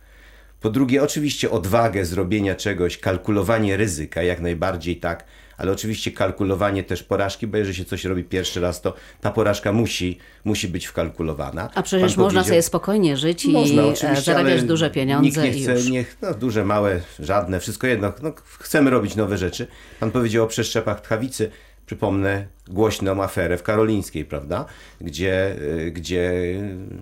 Po 0.62 0.70
drugie, 0.70 1.04
oczywiście 1.04 1.52
odwagę 1.52 2.06
zrobienia 2.06 2.56
czegoś, 2.56 2.98
kalkulowanie 2.98 3.78
ryzyka, 3.78 4.24
jak 4.24 4.42
najbardziej 4.42 4.98
tak, 4.98 5.26
ale 5.60 5.72
oczywiście 5.72 6.12
kalkulowanie 6.12 6.84
też 6.84 7.04
porażki, 7.04 7.48
bo 7.48 7.58
jeżeli 7.58 7.78
się 7.78 7.86
coś 7.86 8.06
robi 8.06 8.24
pierwszy 8.24 8.62
raz, 8.62 8.82
to 8.82 8.93
ta 9.22 9.32
porażka 9.32 9.72
musi, 9.72 10.17
musi 10.45 10.67
być 10.67 10.86
wkalkulowana. 10.86 11.69
A 11.76 11.84
przecież 11.84 12.15
Pan 12.15 12.24
można 12.24 12.43
sobie 12.43 12.62
spokojnie 12.62 13.17
żyć 13.17 13.45
i 13.45 13.52
można 13.52 13.84
e, 13.84 14.22
zarabiać 14.22 14.63
duże 14.63 14.89
pieniądze 14.89 15.26
Nikt 15.26 15.38
nie 15.56 15.60
i 15.60 15.63
chce, 15.63 15.74
już. 15.74 15.89
niech, 15.89 16.17
no, 16.22 16.34
duże, 16.34 16.65
małe, 16.65 17.02
żadne, 17.19 17.60
wszystko 17.60 17.88
jedno. 17.88 18.13
No, 18.24 18.34
chcemy 18.60 18.89
robić 18.89 19.15
nowe 19.15 19.38
rzeczy. 19.38 19.67
Pan 20.00 20.12
powiedział 20.12 20.43
o 20.43 20.48
przeszczepach 20.48 21.02
tchawicy. 21.02 21.52
Przypomnę 21.86 22.45
głośną 22.67 23.24
aferę 23.24 23.58
w 23.58 23.63
Karolińskiej, 23.63 24.26
prawda? 24.26 24.65
Gdzie, 25.02 25.56
y, 25.86 25.91
gdzie 25.91 26.34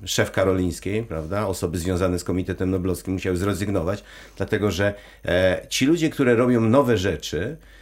szef 0.06 0.32
Karolińskiej, 0.32 1.04
prawda? 1.04 1.48
Osoby 1.48 1.78
związane 1.78 2.20
z 2.20 2.24
Komitetem 2.24 2.72
Noblowskim 2.72 3.13
musiały 3.13 3.38
zrezygnować, 3.38 4.04
dlatego 4.38 4.72
że 4.72 4.93
e, 5.26 5.65
ci 5.70 5.86
ludzie, 5.86 6.10
które 6.10 6.36
robią 6.36 6.62
nowe 6.62 6.98
rzeczy, 6.98 7.39
e, 7.41 7.52
e, 7.52 7.77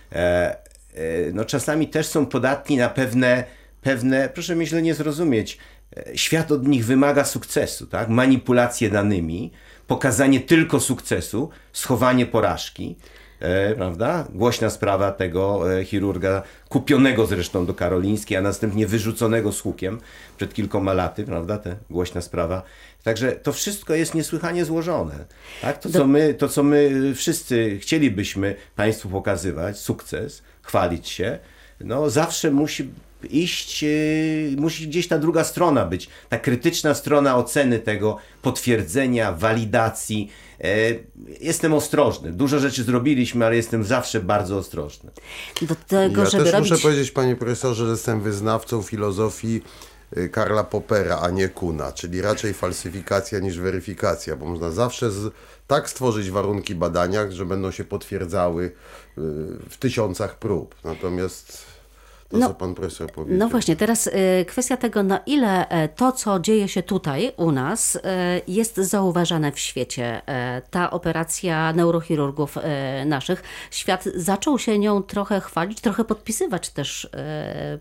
no 1.34 1.46
czasami 1.46 1.88
też 1.88 2.08
są 2.08 2.26
podatni 2.26 2.78
na 2.78 2.90
pewne, 2.90 3.44
pewne, 3.82 4.30
proszę 4.34 4.56
mnie 4.56 4.68
źle 4.68 4.82
nie 4.82 4.94
zrozumieć, 4.94 5.58
e, 5.98 6.18
świat 6.18 6.52
od 6.52 6.68
nich 6.68 6.86
wymaga 6.86 7.26
sukcesu, 7.26 7.88
tak? 7.88 8.10
Manipulacje 8.10 8.90
danymi, 8.90 9.52
pokazanie 9.88 10.40
tylko 10.40 10.80
sukcesu, 10.80 11.50
schowanie 11.74 12.26
porażki. 12.26 12.96
E, 13.40 13.76
prawda? 13.76 14.28
Głośna 14.30 14.70
sprawa 14.70 15.12
tego 15.12 15.74
e, 15.80 15.86
chirurga, 15.86 16.44
kupionego 16.70 17.26
zresztą 17.26 17.66
do 17.66 17.74
Karolińskiej, 17.74 18.38
a 18.38 18.42
następnie 18.42 18.88
wyrzuconego 18.88 19.52
z 19.52 19.62
hukiem 19.62 20.00
przed 20.38 20.54
kilkoma 20.54 20.94
laty, 20.94 21.24
prawda? 21.24 21.58
Ta 21.58 21.70
głośna 21.90 22.22
sprawa. 22.22 22.64
Także 23.06 23.32
to 23.32 23.54
wszystko 23.54 23.96
jest 23.96 24.16
niesłychanie 24.16 24.66
złożone. 24.66 25.26
Tak? 25.62 25.80
To, 25.80 25.90
co 25.90 26.08
my, 26.08 26.34
to, 26.34 26.50
co 26.50 26.64
my 26.64 27.12
wszyscy 27.16 27.80
chcielibyśmy 27.82 28.56
Państwu 28.76 29.10
pokazywać, 29.10 29.80
sukces, 29.80 30.42
chwalić 30.62 31.10
się, 31.10 31.40
no 31.80 32.10
zawsze 32.10 32.52
musi 32.52 32.90
iść, 33.30 33.84
e, 33.84 33.88
musi 34.58 34.88
gdzieś 34.88 35.08
ta 35.08 35.18
druga 35.18 35.44
strona 35.44 35.86
być, 35.86 36.10
ta 36.30 36.40
krytyczna 36.40 36.94
strona 36.94 37.38
oceny 37.38 37.80
tego, 37.80 38.18
potwierdzenia, 38.42 39.32
walidacji. 39.32 40.32
E, 40.62 40.68
Jestem 41.42 41.74
ostrożny. 41.74 42.32
Dużo 42.34 42.60
rzeczy 42.60 42.84
zrobiliśmy, 42.84 43.46
ale 43.46 43.56
jestem 43.56 43.84
zawsze 43.84 44.20
bardzo 44.20 44.58
ostrożny. 44.58 45.12
Do 45.62 45.76
tego, 45.76 46.24
Ja 46.24 46.30
żeby 46.30 46.44
też 46.44 46.54
robić... 46.54 46.72
muszę 46.72 46.82
powiedzieć, 46.82 47.12
panie 47.12 47.36
profesorze, 47.36 47.86
że 47.86 47.92
jestem 47.92 48.22
wyznawcą 48.22 48.82
filozofii 48.82 49.56
y, 49.56 49.95
Karla 50.32 50.64
Poppera, 50.64 51.20
a 51.22 51.30
nie 51.30 51.50
Kuna, 51.50 51.92
czyli 51.92 52.22
raczej 52.22 52.54
falsyfikacja 52.54 53.40
niż 53.40 53.60
weryfikacja, 53.60 54.36
bo 54.36 54.46
można 54.46 54.72
zawsze 54.72 55.12
z, 55.12 55.34
tak 55.68 55.90
stworzyć 55.90 56.32
warunki 56.32 56.76
badania, 56.76 57.32
że 57.32 57.46
będą 57.46 57.72
się 57.72 57.84
potwierdzały 57.84 58.64
y, 58.64 58.72
w 59.70 59.78
tysiącach 59.80 60.40
prób. 60.40 60.76
Natomiast 60.84 61.66
to, 62.30 62.38
No, 62.38 62.48
co 62.48 62.54
pan 62.54 62.76
profesor 62.76 63.12
powiedział. 63.12 63.38
No 63.40 63.50
właśnie, 63.50 63.76
teraz 63.76 64.08
e, 64.08 64.46
kwestia 64.46 64.78
tego, 64.78 65.04
na 65.04 65.18
ile 65.18 65.70
e, 65.70 65.90
to, 65.90 66.12
co 66.12 66.40
dzieje 66.40 66.68
się 66.68 66.84
tutaj 66.84 67.32
u 67.38 67.52
nas, 67.52 68.00
e, 68.04 68.42
jest 68.48 68.78
zauważane 68.78 69.52
w 69.52 69.60
świecie. 69.60 70.22
E, 70.28 70.62
Ta 70.72 70.92
operacja 70.92 71.74
neurochirurgów 71.74 72.58
naszych, 73.06 73.44
świat 73.72 74.04
zaczął 74.16 74.60
się 74.60 74.80
nią 74.80 75.04
trochę 75.04 75.42
chwalić, 75.42 75.82
trochę 75.82 76.04
podpisywać 76.04 76.70
też 76.70 77.10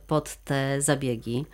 pod 0.06 0.36
te 0.44 0.80
zabiegi. 0.80 1.46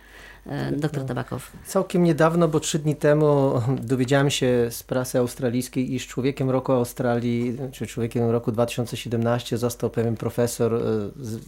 E, 0.45 0.71
Doktor 0.71 1.05
Tabakow. 1.05 1.51
Całkiem 1.65 2.03
niedawno, 2.03 2.47
bo 2.47 2.59
trzy 2.59 2.79
dni 2.79 2.95
temu 2.95 3.61
dowiedziałem 3.81 4.29
się 4.29 4.67
z 4.71 4.83
prasy 4.83 5.19
australijskiej, 5.19 5.93
iż 5.93 6.07
człowiekiem 6.07 6.49
roku 6.49 6.71
Australii, 6.71 7.57
czy 7.71 7.87
człowiekiem 7.87 8.29
roku 8.29 8.51
2017 8.51 9.57
został 9.57 9.89
pewien 9.89 10.15
profesor 10.15 10.73
e, 10.73 10.79
z, 11.19 11.39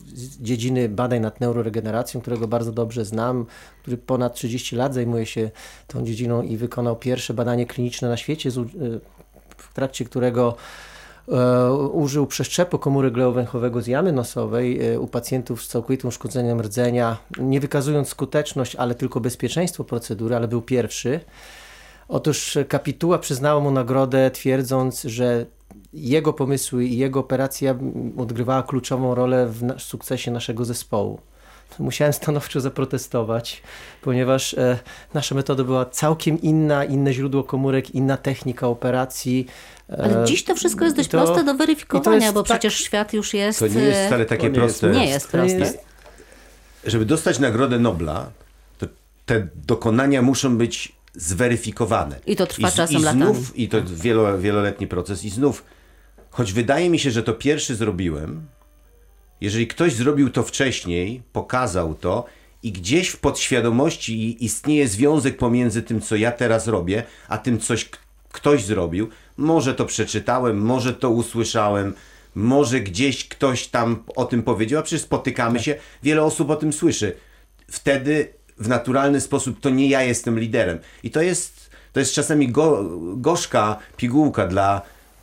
dziedziny 0.42 0.90
badań 0.90 1.20
nad 1.20 1.40
neuroregeneracją, 1.40 2.22
którego 2.22 2.48
bardzo 2.48 2.72
dobrze 2.72 3.06
znam, 3.06 3.46
który 3.82 3.98
ponad 3.98 4.34
30 4.34 4.76
lat 4.76 4.94
zajmuje 4.94 5.26
się 5.26 5.52
tą 5.88 6.06
dziedziną 6.06 6.42
i 6.42 6.58
wykonał 6.58 6.96
pierwsze 6.96 7.34
badanie 7.34 7.66
kliniczne 7.66 8.10
na 8.10 8.18
świecie, 8.18 8.50
e, 8.50 8.54
w 9.58 9.74
trakcie 9.74 10.06
którego 10.06 10.56
użył 11.92 12.28
przeszczepu 12.28 12.80
komórek 12.80 13.14
gleo-węchowego 13.14 13.82
z 13.82 13.88
jamy 13.88 14.12
nosowej 14.12 14.88
e, 14.88 15.00
u 15.00 15.08
pacjentów 15.08 15.64
z 15.64 15.68
całkowitym 15.68 16.08
uszkodzeniem 16.08 16.62
rdzenia, 16.62 17.18
nie 17.38 17.60
wykazując 17.60 18.08
skuteczność, 18.08 18.76
ale 18.76 18.96
tylko 18.96 19.20
bezpieczeństwo 19.20 19.84
procedury, 19.84 20.36
ale 20.36 20.48
był 20.48 20.62
pierwszy. 20.62 21.20
Otóż 22.08 22.58
kapituła 22.68 23.20
przyznała 23.20 23.62
mu 23.62 23.72
nagrodę, 23.72 24.32
twierdząc, 24.32 25.04
że 25.04 25.46
jego 25.94 26.34
pomysły 26.34 26.86
i 26.86 26.98
jego 26.98 27.20
operacja 27.20 27.76
odgrywała 28.18 28.64
kluczową 28.64 29.16
rolę 29.16 29.48
w 29.48 29.82
sukcesie 29.82 30.32
naszego 30.32 30.66
zespołu. 30.66 31.20
Musiałem 31.80 32.14
stanowczo 32.14 32.62
zaprotestować, 32.62 33.62
ponieważ 34.02 34.54
e, 34.54 34.80
nasza 35.14 35.36
metoda 35.36 35.64
była 35.64 35.86
całkiem 35.86 36.42
inna, 36.42 36.86
inne 36.86 37.14
źródło 37.14 37.44
komórek, 37.44 37.96
inna 37.96 38.18
technika 38.18 38.68
operacji. 38.68 39.48
E, 39.90 40.04
Ale 40.04 40.26
dziś 40.26 40.44
to 40.44 40.56
wszystko 40.56 40.84
jest 40.86 40.98
dość 40.98 41.10
to- 41.10 41.18
proste 41.26 41.44
do 41.44 41.54
i 41.54 41.58
weryfikowania, 41.58 42.18
jest 42.26 42.34
bo 42.34 42.44
tak- 42.44 42.60
przecież 42.60 42.80
świat 42.84 43.14
już 43.14 43.34
jest... 43.34 43.60
To 43.60 43.68
nie 43.68 43.82
jest 43.82 44.00
e, 44.00 44.08
wcale 44.08 44.26
takie 44.26 44.42
to 44.42 44.48
nie 44.48 44.54
proste. 44.56 44.90
Nie 44.90 45.06
jest 45.08 45.26
nie 45.26 45.32
proste. 45.40 45.60
jest- 45.60 45.78
Żeby 46.86 47.06
dostać 47.06 47.40
Nagrodę 47.40 47.80
Nobla, 47.80 48.32
to 48.78 48.86
te 49.26 49.48
dokonania 49.68 50.22
muszą 50.22 50.58
być 50.58 50.92
zweryfikowane. 51.14 52.20
I 52.26 52.36
to 52.36 52.48
trwa 52.48 52.70
z- 52.70 52.76
czasem 52.76 52.98
i 52.98 53.04
latami. 53.04 53.24
znów, 53.24 53.58
I 53.58 53.70
to 53.70 53.78
wielo, 53.86 54.38
wieloletni 54.40 54.88
proces. 54.88 55.24
I 55.24 55.30
znów, 55.30 55.64
choć 56.32 56.54
wydaje 56.54 56.90
mi 56.90 57.00
się, 57.00 57.12
że 57.12 57.24
to 57.24 57.34
pierwszy 57.34 57.76
zrobiłem, 57.76 58.46
jeżeli 59.42 59.68
ktoś 59.68 59.94
zrobił 59.94 60.30
to 60.30 60.44
wcześniej, 60.44 61.22
pokazał 61.34 61.94
to 61.96 62.26
i 62.64 62.72
gdzieś 62.72 63.10
w 63.10 63.20
podświadomości 63.20 64.46
istnieje 64.46 64.88
związek 64.88 65.38
pomiędzy 65.38 65.82
tym, 65.82 66.02
co 66.02 66.16
ja 66.16 66.32
teraz 66.32 66.68
robię, 66.68 67.04
a 67.28 67.38
tym, 67.38 67.60
coś 67.60 67.90
ktoś 68.34 68.66
zrobił, 68.66 69.10
może 69.38 69.74
to 69.74 69.86
przeczytałem, 69.86 70.58
może 70.58 70.94
to 70.94 71.10
usłyszałem, 71.10 71.94
może 72.36 72.80
gdzieś 72.80 73.28
ktoś 73.28 73.68
tam 73.68 74.04
o 74.16 74.26
tym 74.26 74.44
powiedział, 74.44 74.80
a 74.80 74.84
przecież 74.84 75.02
spotykamy 75.02 75.60
się, 75.60 75.76
wiele 76.04 76.24
osób 76.24 76.50
o 76.50 76.56
tym 76.56 76.74
słyszy. 76.74 77.16
Wtedy 77.72 78.28
w 78.58 78.68
naturalny 78.68 79.22
sposób 79.22 79.60
to 79.60 79.70
nie 79.70 79.90
ja 79.90 80.04
jestem 80.04 80.40
liderem. 80.40 80.80
I 81.04 81.12
to 81.12 81.22
jest, 81.22 81.70
to 81.94 82.00
jest 82.00 82.14
czasami 82.14 82.52
go, 82.52 82.84
gorzka 83.16 83.80
pigułka 83.98 84.48
dla 84.48 84.82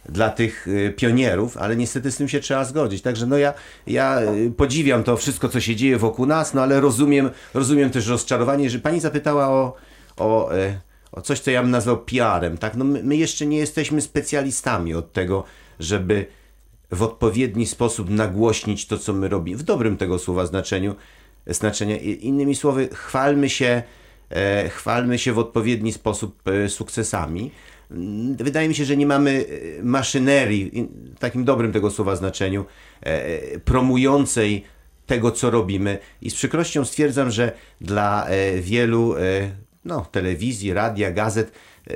dla 0.09 0.31
tych 0.31 0.69
y, 0.69 0.95
pionierów, 0.97 1.57
ale 1.57 1.77
niestety 1.77 2.11
z 2.11 2.17
tym 2.17 2.29
się 2.29 2.41
trzeba 2.41 2.65
zgodzić. 2.65 3.03
Także 3.03 3.27
no 3.27 3.39
ja, 3.39 3.55
ja 3.87 4.21
y, 4.23 4.53
podziwiam 4.57 5.05
to 5.05 5.17
wszystko, 5.17 5.49
co 5.49 5.61
się 5.61 5.77
dzieje 5.77 5.99
wokół 5.99 6.27
nas, 6.27 6.55
no 6.55 6.63
ale 6.63 6.81
rozumiem, 6.81 7.31
rozumiem 7.55 7.91
też 7.91 8.07
rozczarowanie, 8.07 8.71
że 8.71 8.79
pani 8.79 9.01
zapytała 9.01 9.49
o, 9.49 9.77
o, 10.17 10.55
e, 10.55 10.81
o 11.13 11.21
coś, 11.21 11.41
co 11.41 11.51
ja 11.51 11.63
bym 11.63 11.71
nazwał 11.71 11.99
PR-em. 11.99 12.59
Tak? 12.59 12.77
No 12.77 12.85
my, 12.85 13.03
my 13.03 13.17
jeszcze 13.17 13.47
nie 13.47 13.59
jesteśmy 13.59 14.01
specjalistami 14.01 14.95
od 14.95 15.13
tego, 15.13 15.45
żeby 15.81 16.27
w 16.91 17.03
odpowiedni 17.03 17.67
sposób 17.67 18.11
nagłośnić 18.11 18.87
to, 18.87 18.99
co 18.99 19.13
my 19.13 19.29
robimy, 19.29 19.59
w 19.59 19.63
dobrym 19.63 19.97
tego 19.97 20.19
słowa 20.19 20.47
znaczeniu, 20.47 20.95
znaczenia. 21.47 21.97
Innymi 21.97 22.55
słowy, 22.55 22.89
chwalmy 22.93 23.51
się, 23.51 23.83
e, 24.31 24.69
chwalmy 24.69 25.19
się 25.19 25.33
w 25.33 25.39
odpowiedni 25.39 25.93
sposób 25.93 26.43
e, 26.49 26.69
sukcesami. 26.69 27.51
Mm, 27.91 28.37
Wydaje 28.37 28.69
mi 28.69 28.75
się, 28.75 28.85
że 28.85 28.97
nie 28.97 29.07
mamy 29.07 29.47
e, 29.79 29.83
maszynerii, 29.83 30.89
w 31.17 31.19
takim 31.19 31.45
dobrym 31.45 31.73
tego 31.73 31.91
słowa 31.91 32.17
znaczeniu, 32.17 32.65
e, 33.01 33.59
promującej 33.59 34.65
tego, 35.07 35.31
co 35.31 35.51
robimy. 35.51 35.99
I 36.23 36.31
z 36.31 36.35
przykrością 36.35 36.85
stwierdzam, 36.85 37.31
że 37.31 37.53
dla 37.81 38.27
e, 38.27 38.61
wielu 38.61 39.17
e, 39.17 39.21
no, 39.85 40.07
telewizji, 40.13 40.73
radia, 40.73 41.11
gazet 41.11 41.53
e, 41.91 41.95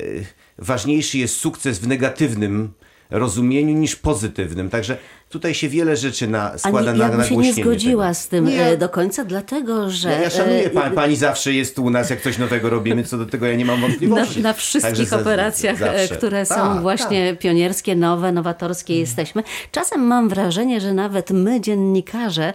ważniejszy 0.58 1.18
jest 1.18 1.36
sukces 1.36 1.78
w 1.78 1.86
negatywnym 1.86 2.72
rozumieniu 3.10 3.74
niż 3.74 3.96
pozytywnym. 3.96 4.70
Także 4.70 4.98
tutaj 5.28 5.54
się 5.54 5.68
wiele 5.68 5.96
rzeczy 5.96 6.28
na, 6.28 6.58
składa 6.58 6.90
Ani 6.90 6.98
na 6.98 7.04
ja 7.04 7.10
bym 7.10 7.24
się 7.24 7.30
nie 7.30 7.36
nagłośnienie 7.36 7.64
zgodziła 7.64 8.04
tego. 8.04 8.14
z 8.14 8.28
tym 8.28 8.44
Nie. 8.44 8.66
e, 8.66 8.76
do 8.76 8.88
końca, 8.88 9.24
dlatego 9.24 9.90
że... 9.90 10.10
Ja, 10.10 10.20
ja 10.20 10.30
szanuję, 10.30 10.64
e, 10.64 10.70
pa, 10.70 10.90
pani 10.90 11.16
zawsze 11.16 11.52
jest 11.52 11.76
tu 11.76 11.84
u 11.84 11.90
nas, 11.90 12.10
jak 12.10 12.20
coś 12.20 12.38
nowego 12.38 12.70
robimy, 12.70 13.04
co 13.04 13.18
do 13.18 13.26
tego 13.26 13.46
ja 13.46 13.56
nie 13.56 13.64
mam 13.64 13.80
na, 13.80 13.86
wątpliwości. 13.86 14.42
na 14.42 14.52
Także 14.52 14.66
wszystkich 14.66 15.12
operacjach, 15.12 15.82
e, 15.82 15.98
zawsze. 15.98 16.16
które 16.16 16.46
są 16.46 16.54
Tak, 16.54 16.82
właśnie 16.82 17.36
pionierskie, 17.36 17.96
nowe, 17.96 18.32
nowatorskie 18.32 18.98
jesteśmy. 18.98 19.42
Czasem 19.72 20.00
mam 20.00 20.28
wrażenie, 20.28 20.80
że 20.80 20.94
nawet 20.94 21.30
my, 21.30 21.60
dziennikarze, 21.60 22.52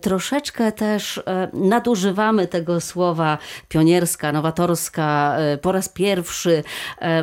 troszeczkę 0.00 0.72
też 0.72 1.22
nadużywamy 1.52 2.46
tego 2.46 2.80
słowa 2.80 3.38
pionierska, 3.68 4.32
nowatorska 4.32 5.36
po 5.62 5.72
raz 5.72 5.88
pierwszy, 5.88 6.62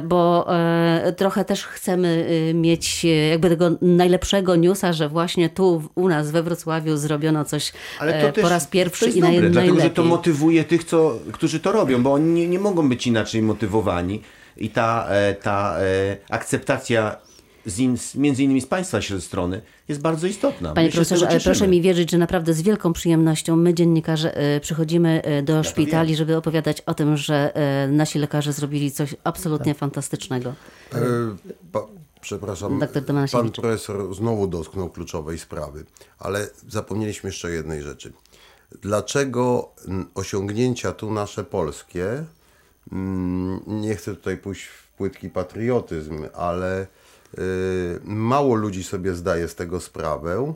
bo 0.03 0.47
trochę 1.17 1.45
też 1.45 1.65
chcemy 1.65 2.27
mieć 2.53 3.05
jakby 3.31 3.49
tego 3.49 3.69
najlepszego 3.81 4.55
newsa, 4.55 4.92
że 4.93 5.09
właśnie 5.09 5.49
tu 5.49 5.83
u 5.95 6.07
nas 6.07 6.31
we 6.31 6.43
Wrocławiu 6.43 6.97
zrobiono 6.97 7.45
coś 7.45 7.71
Ale 7.99 8.21
to 8.21 8.27
e, 8.27 8.33
też 8.33 8.43
po 8.43 8.49
raz 8.49 8.67
pierwszy 8.67 8.99
to 8.99 9.05
jest 9.05 9.17
i 9.17 9.21
naj, 9.21 9.35
dobre, 9.35 9.49
dlatego, 9.49 9.75
że 9.75 9.81
to 9.81 9.85
najlepiej. 9.85 10.05
motywuje 10.05 10.63
tych, 10.63 10.83
co, 10.83 11.19
którzy 11.31 11.59
to 11.59 11.71
robią, 11.71 12.03
bo 12.03 12.13
oni 12.13 12.33
nie, 12.33 12.47
nie 12.47 12.59
mogą 12.59 12.89
być 12.89 13.07
inaczej 13.07 13.41
motywowani. 13.41 14.21
I 14.57 14.69
ta, 14.69 15.07
e, 15.09 15.33
ta 15.33 15.75
e, 15.79 16.17
akceptacja 16.29 17.15
z 17.65 17.79
in, 17.79 17.97
między 18.15 18.43
innymi 18.43 18.61
z 18.61 18.65
Państwa 18.65 19.01
się 19.01 19.21
strony 19.21 19.61
jest 19.87 20.01
bardzo 20.01 20.27
istotna. 20.27 20.73
Panie 20.73 20.87
My 20.87 20.91
profesorze, 20.93 21.27
ale 21.27 21.39
proszę 21.39 21.67
mi 21.67 21.81
wierzyć, 21.81 22.11
że 22.11 22.17
naprawdę 22.17 22.53
z 22.53 22.61
wielką 22.61 22.93
przyjemnością 22.93 23.55
my, 23.55 23.73
dziennikarze, 23.73 24.35
przychodzimy 24.61 25.21
do 25.43 25.63
szpitali, 25.63 26.15
żeby 26.15 26.37
opowiadać 26.37 26.81
o 26.81 26.93
tym, 26.93 27.17
że 27.17 27.53
nasi 27.91 28.19
lekarze 28.19 28.53
zrobili 28.53 28.91
coś 28.91 29.15
absolutnie 29.23 29.73
fantastycznego. 29.73 30.53
E, 30.93 30.99
pa, 31.71 31.79
przepraszam, 32.23 32.79
pan 33.31 33.51
profesor 33.51 34.15
znowu 34.15 34.47
dotknął 34.47 34.89
kluczowej 34.89 35.39
sprawy, 35.39 35.85
ale 36.19 36.49
zapomnieliśmy 36.69 37.29
jeszcze 37.29 37.51
jednej 37.51 37.81
rzeczy. 37.81 38.13
Dlaczego 38.81 39.71
osiągnięcia 40.15 40.91
tu 40.91 41.11
nasze 41.11 41.43
polskie, 41.43 42.25
mm, 42.91 43.59
nie 43.67 43.95
chcę 43.95 44.15
tutaj 44.15 44.37
pójść 44.37 44.65
w 44.65 44.87
płytki 44.87 45.29
patriotyzm, 45.29 46.25
ale 46.33 46.87
y, 47.37 47.99
mało 48.03 48.55
ludzi 48.55 48.83
sobie 48.83 49.13
zdaje 49.13 49.47
z 49.47 49.55
tego 49.55 49.79
sprawę, 49.79 50.53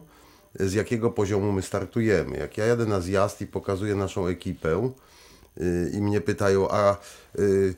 z 0.59 0.73
jakiego 0.73 1.11
poziomu 1.11 1.51
my 1.51 1.61
startujemy. 1.61 2.37
Jak 2.37 2.57
ja 2.57 2.65
jadę 2.65 2.85
na 2.85 3.01
zjazd 3.01 3.41
i 3.41 3.47
pokazuję 3.47 3.95
naszą 3.95 4.27
ekipę, 4.27 4.91
y, 5.57 5.91
i 5.93 6.01
mnie 6.01 6.21
pytają, 6.21 6.69
a 6.69 6.97
y, 7.39 7.75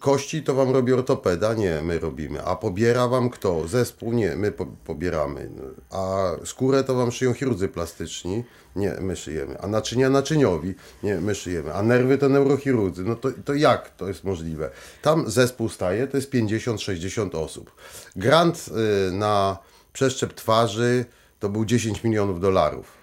kości 0.00 0.42
to 0.42 0.54
wam 0.54 0.70
robi 0.70 0.92
ortopeda? 0.92 1.54
Nie, 1.54 1.82
my 1.82 1.98
robimy. 1.98 2.44
A 2.44 2.56
pobiera 2.56 3.08
wam 3.08 3.30
kto? 3.30 3.68
Zespół? 3.68 4.12
Nie, 4.12 4.36
my 4.36 4.52
po, 4.52 4.66
pobieramy. 4.66 5.50
A 5.90 6.30
skórę 6.44 6.84
to 6.84 6.94
wam 6.94 7.12
szyją 7.12 7.34
chirurdzy 7.34 7.68
plastyczni? 7.68 8.44
Nie, 8.76 8.96
my 9.00 9.16
szyjemy. 9.16 9.60
A 9.60 9.66
naczynia 9.66 10.10
naczyniowi? 10.10 10.74
Nie, 11.02 11.20
my 11.20 11.34
szyjemy. 11.34 11.74
A 11.74 11.82
nerwy 11.82 12.18
to 12.18 12.28
neurochirurdzy? 12.28 13.04
No 13.04 13.16
to, 13.16 13.28
to 13.44 13.54
jak 13.54 13.90
to 13.90 14.08
jest 14.08 14.24
możliwe? 14.24 14.70
Tam 15.02 15.30
zespół 15.30 15.68
staje, 15.68 16.06
to 16.06 16.16
jest 16.16 16.32
50-60 16.32 17.36
osób. 17.36 17.72
Grant 18.16 18.66
y, 19.08 19.12
na 19.12 19.58
przeszczep 19.92 20.34
twarzy 20.34 21.04
to 21.40 21.48
był 21.48 21.64
10 21.64 22.04
milionów 22.04 22.40
dolarów. 22.40 22.95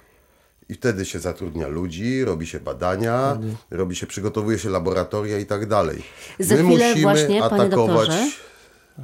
I 0.69 0.73
wtedy 0.73 1.05
się 1.05 1.19
zatrudnia 1.19 1.67
ludzi, 1.67 2.23
robi 2.25 2.47
się 2.47 2.59
badania, 2.59 3.37
robi 3.71 3.95
się, 3.95 4.07
przygotowuje 4.07 4.59
się 4.59 4.69
laboratoria 4.69 5.39
i 5.39 5.45
tak 5.45 5.65
dalej. 5.65 6.03
Za 6.39 6.55
My 6.55 6.63
chwilę 6.63 6.87
musimy 6.89 7.01
właśnie, 7.01 7.39
panie 7.49 7.63
atakować. 7.63 8.07
doktorze, 8.07 8.31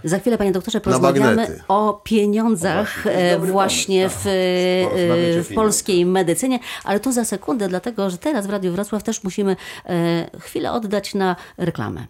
Za 0.03 0.19
chwilę, 0.19 0.37
panie 0.37 0.51
doktorze, 0.51 0.81
porozmawiamy 0.81 1.59
o 1.67 2.01
pieniądzach 2.03 3.05
O 3.07 3.09
właśnie, 3.11 3.15
to 3.15 3.19
jest 3.19 3.43
e, 3.43 3.51
właśnie 3.51 4.09
w, 4.09 4.13
tak. 4.13 4.25
e, 4.25 4.87
o 4.87 4.89
w 4.89 4.95
pieniądzach. 4.95 5.55
polskiej 5.55 6.05
medycynie, 6.05 6.59
ale 6.83 6.99
to 6.99 7.11
za 7.11 7.25
sekundę, 7.25 7.67
dlatego 7.69 8.09
że 8.09 8.17
teraz 8.17 8.47
w 8.47 8.49
Radiu 8.49 8.71
Wrocław 8.71 9.03
też 9.03 9.23
musimy 9.23 9.55
e, 9.85 10.29
chwilę 10.39 10.71
oddać 10.71 11.13
na 11.13 11.35
reklamę. 11.57 12.07